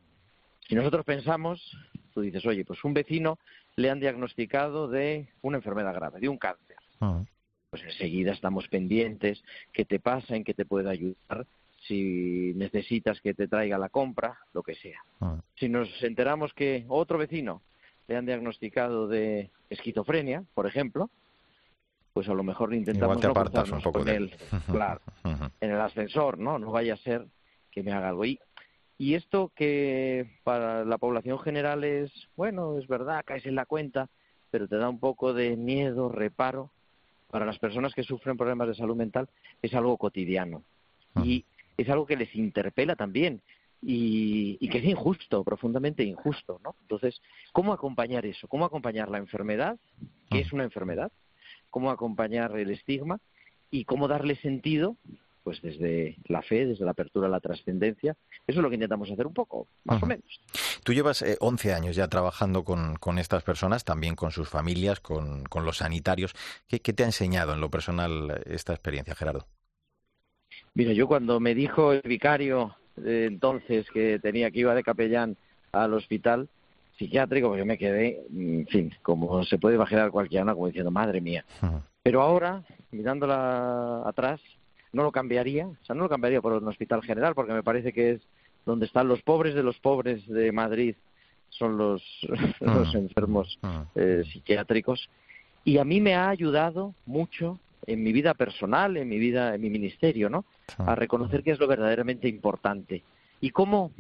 Si 0.68 0.76
nosotros 0.76 1.06
pensamos, 1.06 1.76
tú 2.14 2.22
dices, 2.22 2.46
oye, 2.46 2.64
pues 2.64 2.84
un 2.84 2.94
vecino 2.94 3.40
le 3.76 3.90
han 3.90 4.00
diagnosticado 4.00 4.88
de 4.88 5.30
una 5.42 5.58
enfermedad 5.58 5.94
grave, 5.94 6.20
de 6.20 6.30
un 6.30 6.38
cáncer. 6.38 6.78
Pues 7.70 7.84
enseguida 7.84 8.34
estamos 8.34 8.68
pendientes, 8.68 9.44
qué 9.72 9.84
te 9.84 10.00
pasa, 10.00 10.36
en 10.36 10.44
qué 10.44 10.54
te 10.54 10.66
puede 10.66 10.90
ayudar, 10.90 11.48
si 11.88 12.54
necesitas 12.56 13.20
que 13.20 13.34
te 13.34 13.48
traiga 13.48 13.78
la 13.78 13.90
compra, 13.90 14.38
lo 14.54 14.64
que 14.64 14.76
sea. 14.76 15.02
Si 15.56 15.70
nos 15.70 15.90
enteramos 16.04 16.54
que 16.54 16.86
otro 16.88 17.18
vecino 17.18 17.62
le 18.08 18.18
han 18.18 18.26
diagnosticado 18.26 19.08
de 19.08 19.50
esquizofrenia, 19.70 20.44
por 20.54 20.68
ejemplo, 20.68 21.10
pues 22.14 22.30
a 22.30 22.34
lo 22.34 22.44
mejor 22.44 22.74
intentamos 22.74 23.22
no 23.22 23.30
un 23.30 23.82
poco 23.82 24.00
con 24.00 24.10
él, 24.10 24.36
claro, 24.72 25.02
en 25.24 25.72
el 25.72 25.82
ascensor, 25.82 26.38
¿no? 26.38 26.60
No 26.60 26.72
vaya 26.72 26.94
a 26.94 26.98
ser 26.98 27.26
que 27.72 27.82
me 27.82 27.92
haga 27.92 28.10
algo. 28.10 28.26
Y, 28.26 28.40
y 28.98 29.16
esto 29.16 29.52
que 29.56 30.40
para 30.44 30.86
la 30.86 30.98
población 30.98 31.40
general 31.40 31.84
es, 31.84 32.12
bueno, 32.36 32.78
es 32.78 32.88
verdad, 32.88 33.24
caes 33.26 33.46
en 33.46 33.56
la 33.56 33.66
cuenta, 33.66 34.10
pero 34.52 34.68
te 34.68 34.78
da 34.78 34.90
un 34.90 35.00
poco 35.00 35.34
de 35.34 35.58
miedo, 35.58 36.10
reparo, 36.10 36.70
para 37.32 37.46
las 37.46 37.58
personas 37.58 37.96
que 37.96 38.04
sufren 38.04 38.38
problemas 38.38 38.68
de 38.68 38.76
salud 38.76 38.96
mental 38.96 39.28
es 39.64 39.74
algo 39.74 39.98
cotidiano. 39.98 40.62
Y 41.24 41.46
es 41.78 41.90
algo 41.90 42.06
que 42.06 42.16
les 42.16 42.36
interpela 42.36 42.96
también 42.96 43.42
y, 43.86 44.70
que 44.70 44.78
es 44.78 44.86
injusto, 44.86 45.44
profundamente 45.44 46.04
injusto, 46.04 46.60
¿no? 46.64 46.76
Entonces, 46.82 47.22
¿cómo 47.52 47.74
acompañar 47.74 48.26
eso? 48.26 48.48
¿Cómo 48.48 48.66
acompañar 48.66 49.10
la 49.10 49.18
enfermedad, 49.18 49.78
que 50.30 50.40
es 50.40 50.54
una 50.54 50.64
enfermedad? 50.64 51.12
¿Cómo 51.70 51.92
acompañar 51.92 52.58
el 52.58 52.72
estigma? 52.72 53.20
¿Y 53.70 53.86
cómo 53.86 54.08
darle 54.08 54.36
sentido? 54.38 54.96
Pues 55.44 55.62
desde 55.62 56.16
la 56.26 56.42
fe, 56.42 56.66
desde 56.66 56.86
la 56.86 56.92
apertura 56.92 57.28
a 57.28 57.30
la 57.30 57.42
trascendencia. 57.42 58.16
Eso 58.48 58.60
es 58.60 58.64
lo 58.64 58.70
que 58.70 58.76
intentamos 58.76 59.12
hacer 59.12 59.28
un 59.28 59.34
poco, 59.34 59.68
más 59.84 60.02
o 60.02 60.06
menos. 60.06 60.40
Tú 60.84 60.94
llevas 60.94 61.22
eh, 61.22 61.36
11 61.42 61.74
años 61.74 61.96
ya 61.98 62.08
trabajando 62.08 62.64
con, 62.64 62.96
con, 62.96 63.20
estas 63.20 63.44
personas, 63.44 63.84
también 63.84 64.16
con 64.16 64.32
sus 64.32 64.48
familias, 64.48 65.02
con, 65.02 65.44
con 65.44 65.66
los 65.66 65.78
sanitarios. 65.78 66.34
¿Qué, 66.68 66.80
¿Qué 66.80 66.94
te 66.94 67.04
ha 67.04 67.08
enseñado 67.08 67.54
en 67.54 67.60
lo 67.60 67.70
personal 67.70 68.42
esta 68.46 68.72
experiencia, 68.72 69.16
Gerardo? 69.16 69.48
Mira, 70.76 70.94
yo 70.94 71.08
cuando 71.08 71.42
me 71.42 71.54
dijo 71.54 71.92
el 71.92 72.02
vicario 72.04 72.78
entonces 72.98 73.90
que 73.92 74.20
tenía 74.20 74.52
que 74.52 74.60
iba 74.60 74.76
de 74.76 74.84
capellán 74.84 75.38
al 75.72 75.94
hospital 75.94 76.48
psiquiátrico, 76.98 77.48
porque 77.48 77.60
yo 77.60 77.66
me 77.66 77.78
quedé, 77.78 78.22
en 78.32 78.68
fin, 78.68 78.94
como 79.02 79.44
se 79.44 79.58
puede 79.58 79.76
imaginar 79.76 80.12
cualquiera, 80.12 80.54
como 80.54 80.68
diciendo, 80.68 80.92
madre 80.92 81.22
mía. 81.22 81.44
Pero 82.04 82.22
ahora, 82.22 82.64
mirándola 82.92 84.04
atrás, 84.06 84.40
no 84.92 85.04
lo 85.04 85.12
cambiaría, 85.12 85.68
o 85.68 85.86
sea, 85.86 85.96
no 85.96 86.04
lo 86.04 86.10
cambiaría 86.10 86.42
por 86.42 86.54
un 86.54 86.68
hospital 86.68 87.02
general, 87.02 87.34
porque 87.34 87.54
me 87.54 87.64
parece 87.64 87.92
que 87.92 88.12
es 88.12 88.22
donde 88.66 88.86
están 88.86 89.08
los 89.08 89.22
pobres 89.22 89.56
de 89.56 89.64
los 89.64 89.78
pobres 89.80 90.26
de 90.28 90.52
Madrid, 90.52 90.96
son 91.50 91.78
los, 91.78 92.04
los 92.60 92.94
enfermos 92.96 93.60
eh, 93.96 94.24
psiquiátricos. 94.32 95.10
Y 95.66 95.78
a 95.78 95.84
mí 95.84 96.00
me 96.02 96.16
ha 96.16 96.30
ayudado 96.30 96.94
mucho 97.06 97.60
en 97.86 98.04
mi 98.04 98.12
vida 98.12 98.34
personal, 98.34 98.98
en 98.98 99.10
mi 99.10 99.18
vida, 99.18 99.56
en 99.56 99.62
mi 99.62 99.70
ministerio, 99.70 100.30
¿no? 100.30 100.46
A 100.78 100.96
reconocer 100.96 101.44
que 101.44 101.52
es 101.52 101.60
lo 101.60 101.68
verdaderamente 101.68 102.28
importante. 102.28 103.04
Y 103.42 103.50
cómo 103.52 103.92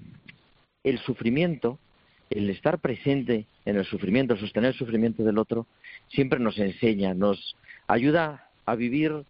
el 0.83 0.99
sufrimiento, 0.99 1.77
el 2.29 2.49
estar 2.49 2.79
presente 2.79 3.45
en 3.65 3.77
el 3.77 3.85
sufrimiento, 3.85 4.33
el 4.33 4.39
sostener 4.39 4.71
el 4.71 4.77
sufrimiento 4.77 5.23
del 5.23 5.37
otro, 5.37 5.65
siempre 6.09 6.39
nos 6.39 6.57
enseña, 6.57 7.13
nos 7.13 7.55
ayuda 7.87 8.49
a 8.65 8.75
vivir 8.75 9.23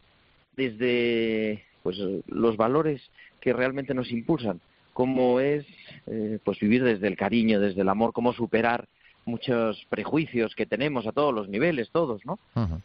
desde 0.55 1.65
pues 1.81 1.97
los 2.27 2.55
valores 2.55 3.01
que 3.41 3.53
realmente 3.53 3.93
nos 3.93 4.11
impulsan, 4.11 4.61
cómo 4.93 5.39
es 5.39 5.65
eh, 6.07 6.39
pues 6.43 6.59
vivir 6.59 6.83
desde 6.83 7.07
el 7.07 7.17
cariño, 7.17 7.59
desde 7.59 7.81
el 7.81 7.89
amor, 7.89 8.13
cómo 8.13 8.33
superar 8.33 8.87
muchos 9.25 9.85
prejuicios 9.89 10.55
que 10.55 10.65
tenemos 10.65 11.07
a 11.07 11.11
todos 11.11 11.33
los 11.33 11.49
niveles, 11.49 11.89
todos, 11.91 12.25
¿no? 12.25 12.39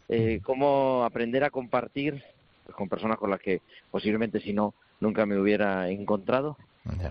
Eh, 0.07 0.39
cómo 0.43 1.03
aprender 1.03 1.43
a 1.43 1.49
compartir 1.49 2.23
con 2.73 2.89
personas 2.89 3.17
con 3.17 3.29
las 3.29 3.39
que 3.39 3.61
posiblemente 3.91 4.39
si 4.39 4.53
no 4.53 4.73
nunca 4.99 5.25
me 5.25 5.39
hubiera 5.39 5.89
encontrado 5.89 6.57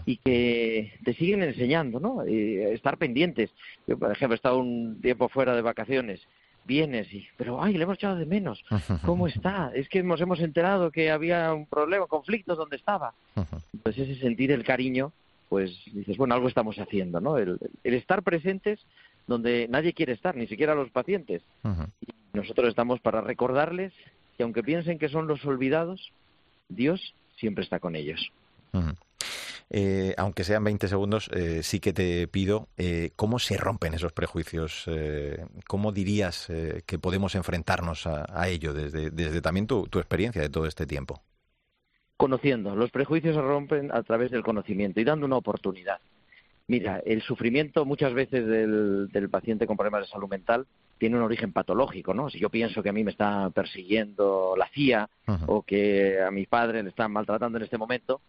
y 0.07 0.17
que 0.17 0.93
te 1.05 1.15
siguen 1.15 1.43
enseñando, 1.43 2.01
¿no? 2.01 2.23
estar 2.23 2.97
pendientes. 2.97 3.51
Yo, 3.87 3.97
por 3.97 4.11
ejemplo, 4.11 4.35
he 4.35 4.37
estado 4.37 4.59
un 4.59 5.01
tiempo 5.01 5.29
fuera 5.29 5.55
de 5.55 5.63
vacaciones 5.63 6.21
vienes 6.69 7.13
y, 7.13 7.27
pero 7.37 7.61
ay, 7.61 7.77
le 7.77 7.83
hemos 7.83 7.97
echado 7.97 8.17
de 8.17 8.27
menos. 8.27 8.63
¿Cómo 9.05 9.27
está? 9.27 9.73
Es 9.75 9.89
que 9.89 10.05
nos 10.05 10.21
hemos 10.21 10.39
enterado 10.39 10.93
que 10.93 11.11
había 11.11 11.53
un 11.53 11.67
problema, 11.67 12.07
conflicto 12.07 12.55
donde 12.55 12.77
estaba. 12.77 13.15
Entonces 13.73 14.09
ese 14.09 14.21
sentir 14.21 14.53
el 14.53 14.63
cariño, 14.63 15.11
pues 15.49 15.73
dices, 15.93 16.17
bueno, 16.17 16.35
algo 16.35 16.47
estamos 16.47 16.79
haciendo, 16.79 17.21
¿no? 17.21 17.39
El, 17.39 17.59
estar 17.83 18.23
presentes 18.23 18.79
donde 19.27 19.67
nadie 19.69 19.95
quiere 19.95 20.13
estar, 20.13 20.37
ni 20.37 20.47
siquiera 20.47 20.77
los 20.77 20.91
pacientes. 20.91 21.43
Y 22.07 22.41
nosotros 22.41 22.69
estamos 22.69 23.01
para 23.01 23.23
recordarles 23.23 23.93
que 24.39 24.45
aunque 24.45 24.63
piensen 24.63 24.99
que 25.01 25.09
son 25.09 25.27
los 25.27 25.45
olvidados, 25.45 26.13
Dios 26.69 27.13
siempre 27.37 27.65
está 27.65 27.81
con 27.81 27.97
ellos. 27.97 28.33
Eh, 29.69 30.15
aunque 30.17 30.45
sean 30.45 30.63
20 30.63 30.87
segundos, 30.87 31.29
eh, 31.35 31.65
sí 31.65 31.81
que 31.81 31.93
te 31.93 32.29
pido 32.29 32.69
eh, 32.77 33.11
cómo 33.17 33.41
se 33.41 33.57
rompen 33.57 33.95
esos 33.95 34.13
prejuicios, 34.13 34.89
cómo 35.67 35.91
dirías 35.91 36.47
que 36.87 36.99
podemos 37.01 37.35
enfrentarnos 37.35 38.07
a, 38.07 38.49
ello 38.49 38.73
desde, 38.73 39.11
desde 39.11 39.43
también 39.43 39.67
tu, 39.67 39.85
experiencia 39.95 40.41
de 40.41 40.49
todo 40.49 40.67
este 40.67 40.87
tiempo. 40.87 41.21
Conociendo, 42.17 42.77
los 42.77 42.93
prejuicios 42.93 43.35
se 43.35 43.43
rompen 43.43 43.91
a 43.93 44.05
través 44.05 44.31
del 44.31 44.45
conocimiento 44.45 45.01
y 45.01 45.05
dando 45.05 45.27
una 45.27 45.37
oportunidad. 45.37 45.99
Mira, 46.69 47.03
el 47.05 47.23
sufrimiento 47.23 47.85
muchas 47.85 48.15
veces 48.15 48.47
del, 48.47 49.09
del 49.09 49.29
paciente 49.31 49.67
con 49.67 49.77
problemas 49.77 50.03
de 50.03 50.13
salud 50.13 50.29
mental 50.29 50.67
tiene 50.99 51.17
un 51.17 51.23
origen 51.23 51.53
patológico, 51.53 52.13
¿no? 52.13 52.29
Si 52.29 52.39
yo 52.39 52.51
pienso 52.51 52.83
que 52.83 52.89
a 52.89 52.93
mí 52.93 53.05
me 53.05 53.13
está 53.13 53.51
persiguiendo 53.51 54.55
la 54.57 54.69
CIA 54.69 55.09
o 55.47 55.63
que 55.63 56.21
a 56.21 56.31
mi 56.31 56.47
padre 56.47 56.83
le 56.83 56.91
están 56.91 57.13
maltratando 57.13 57.59
en 57.59 57.65
este 57.65 57.79
momento, 57.79 58.21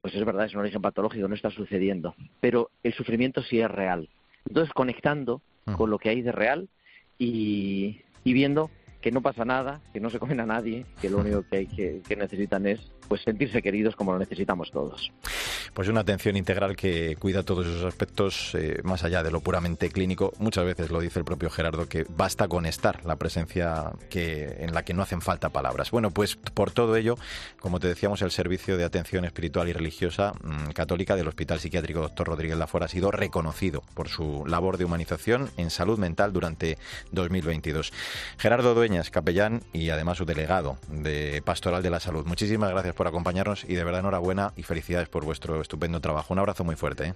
pues 0.00 0.14
es 0.14 0.24
verdad, 0.24 0.46
es 0.46 0.54
un 0.54 0.60
origen 0.60 0.80
patológico, 0.80 1.28
no 1.28 1.34
está 1.34 1.50
sucediendo. 1.50 2.14
Pero 2.40 2.70
el 2.82 2.94
sufrimiento 2.94 3.42
sí 3.42 3.60
es 3.60 3.70
real. 3.70 4.08
Entonces, 4.46 4.72
conectando 4.72 5.42
con 5.76 5.90
lo 5.90 5.98
que 5.98 6.08
hay 6.08 6.22
de 6.22 6.32
real 6.32 6.68
y, 7.18 8.00
y 8.24 8.32
viendo 8.32 8.70
que 9.00 9.12
no 9.12 9.22
pasa 9.22 9.44
nada, 9.44 9.80
que 9.92 10.00
no 10.00 10.10
se 10.10 10.18
comen 10.18 10.40
a 10.40 10.46
nadie, 10.46 10.86
que 11.00 11.10
lo 11.10 11.18
único 11.18 11.42
que, 11.42 11.56
hay 11.56 11.66
que, 11.66 12.16
necesitan 12.16 12.66
es 12.66 12.80
pues 13.10 13.22
sentirse 13.22 13.60
queridos 13.60 13.96
como 13.96 14.12
lo 14.12 14.20
necesitamos 14.20 14.70
todos. 14.70 15.10
Pues 15.74 15.88
una 15.88 16.02
atención 16.02 16.36
integral 16.36 16.76
que 16.76 17.16
cuida 17.16 17.42
todos 17.42 17.66
esos 17.66 17.84
aspectos 17.84 18.54
eh, 18.54 18.80
más 18.84 19.02
allá 19.02 19.24
de 19.24 19.32
lo 19.32 19.40
puramente 19.40 19.90
clínico. 19.90 20.32
Muchas 20.38 20.64
veces 20.64 20.92
lo 20.92 21.00
dice 21.00 21.18
el 21.18 21.24
propio 21.24 21.50
Gerardo 21.50 21.88
que 21.88 22.06
basta 22.08 22.46
con 22.46 22.66
estar, 22.66 23.04
la 23.04 23.16
presencia 23.16 23.90
que 24.10 24.58
en 24.60 24.72
la 24.72 24.84
que 24.84 24.94
no 24.94 25.02
hacen 25.02 25.22
falta 25.22 25.48
palabras. 25.48 25.90
Bueno, 25.90 26.12
pues 26.12 26.36
por 26.36 26.70
todo 26.70 26.94
ello, 26.94 27.16
como 27.58 27.80
te 27.80 27.88
decíamos, 27.88 28.22
el 28.22 28.30
servicio 28.30 28.76
de 28.76 28.84
atención 28.84 29.24
espiritual 29.24 29.68
y 29.68 29.72
religiosa 29.72 30.32
mm, 30.44 30.70
católica 30.70 31.16
del 31.16 31.26
Hospital 31.26 31.58
Psiquiátrico 31.58 32.02
Dr. 32.02 32.28
Rodríguez 32.28 32.58
Lafora 32.58 32.86
ha 32.86 32.88
sido 32.88 33.10
reconocido 33.10 33.82
por 33.94 34.08
su 34.08 34.46
labor 34.46 34.78
de 34.78 34.84
humanización 34.84 35.50
en 35.56 35.70
salud 35.70 35.98
mental 35.98 36.32
durante 36.32 36.78
2022. 37.10 37.92
Gerardo 38.38 38.72
Dueña 38.72 39.00
capellán 39.10 39.62
y 39.72 39.90
además 39.90 40.18
su 40.18 40.24
delegado 40.24 40.78
de 40.88 41.42
Pastoral 41.44 41.82
de 41.82 41.90
la 41.90 42.00
Salud. 42.00 42.24
Muchísimas 42.26 42.70
gracias 42.70 42.94
por 43.00 43.08
acompañarnos 43.08 43.64
y 43.64 43.76
de 43.76 43.82
verdad 43.82 44.00
enhorabuena 44.00 44.52
y 44.56 44.62
felicidades 44.62 45.08
por 45.08 45.24
vuestro 45.24 45.62
estupendo 45.62 46.02
trabajo. 46.02 46.34
Un 46.34 46.38
abrazo 46.38 46.64
muy 46.64 46.76
fuerte. 46.76 47.06
¿eh? 47.06 47.14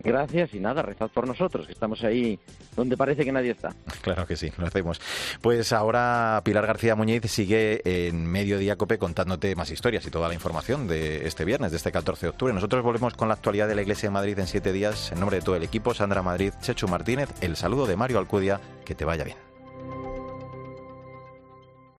Gracias 0.00 0.52
y 0.54 0.58
nada, 0.58 0.82
rezad 0.82 1.08
por 1.08 1.28
nosotros, 1.28 1.68
que 1.68 1.72
estamos 1.72 2.02
ahí 2.02 2.36
donde 2.74 2.96
parece 2.96 3.24
que 3.24 3.30
nadie 3.30 3.52
está. 3.52 3.72
Claro 4.02 4.26
que 4.26 4.34
sí, 4.34 4.50
lo 4.58 4.66
hacemos. 4.66 5.00
Pues 5.40 5.72
ahora 5.72 6.42
Pilar 6.44 6.66
García 6.66 6.96
Muñiz 6.96 7.30
sigue 7.30 7.80
en 8.08 8.26
Mediodía 8.26 8.74
Cope 8.74 8.98
contándote 8.98 9.54
más 9.54 9.70
historias 9.70 10.04
y 10.04 10.10
toda 10.10 10.26
la 10.26 10.34
información 10.34 10.88
de 10.88 11.28
este 11.28 11.44
viernes, 11.44 11.70
de 11.70 11.76
este 11.76 11.92
14 11.92 12.26
de 12.26 12.30
octubre. 12.30 12.52
Nosotros 12.52 12.82
volvemos 12.82 13.14
con 13.14 13.28
la 13.28 13.34
actualidad 13.34 13.68
de 13.68 13.76
la 13.76 13.82
Iglesia 13.82 14.08
de 14.08 14.14
Madrid 14.14 14.36
en 14.40 14.48
siete 14.48 14.72
días. 14.72 15.12
En 15.12 15.20
nombre 15.20 15.36
de 15.36 15.44
todo 15.44 15.54
el 15.54 15.62
equipo, 15.62 15.94
Sandra 15.94 16.24
Madrid, 16.24 16.52
Chechu 16.60 16.88
Martínez, 16.88 17.28
el 17.40 17.54
saludo 17.54 17.86
de 17.86 17.94
Mario 17.94 18.18
Alcudia, 18.18 18.60
que 18.84 18.96
te 18.96 19.04
vaya 19.04 19.22
bien. 19.22 19.53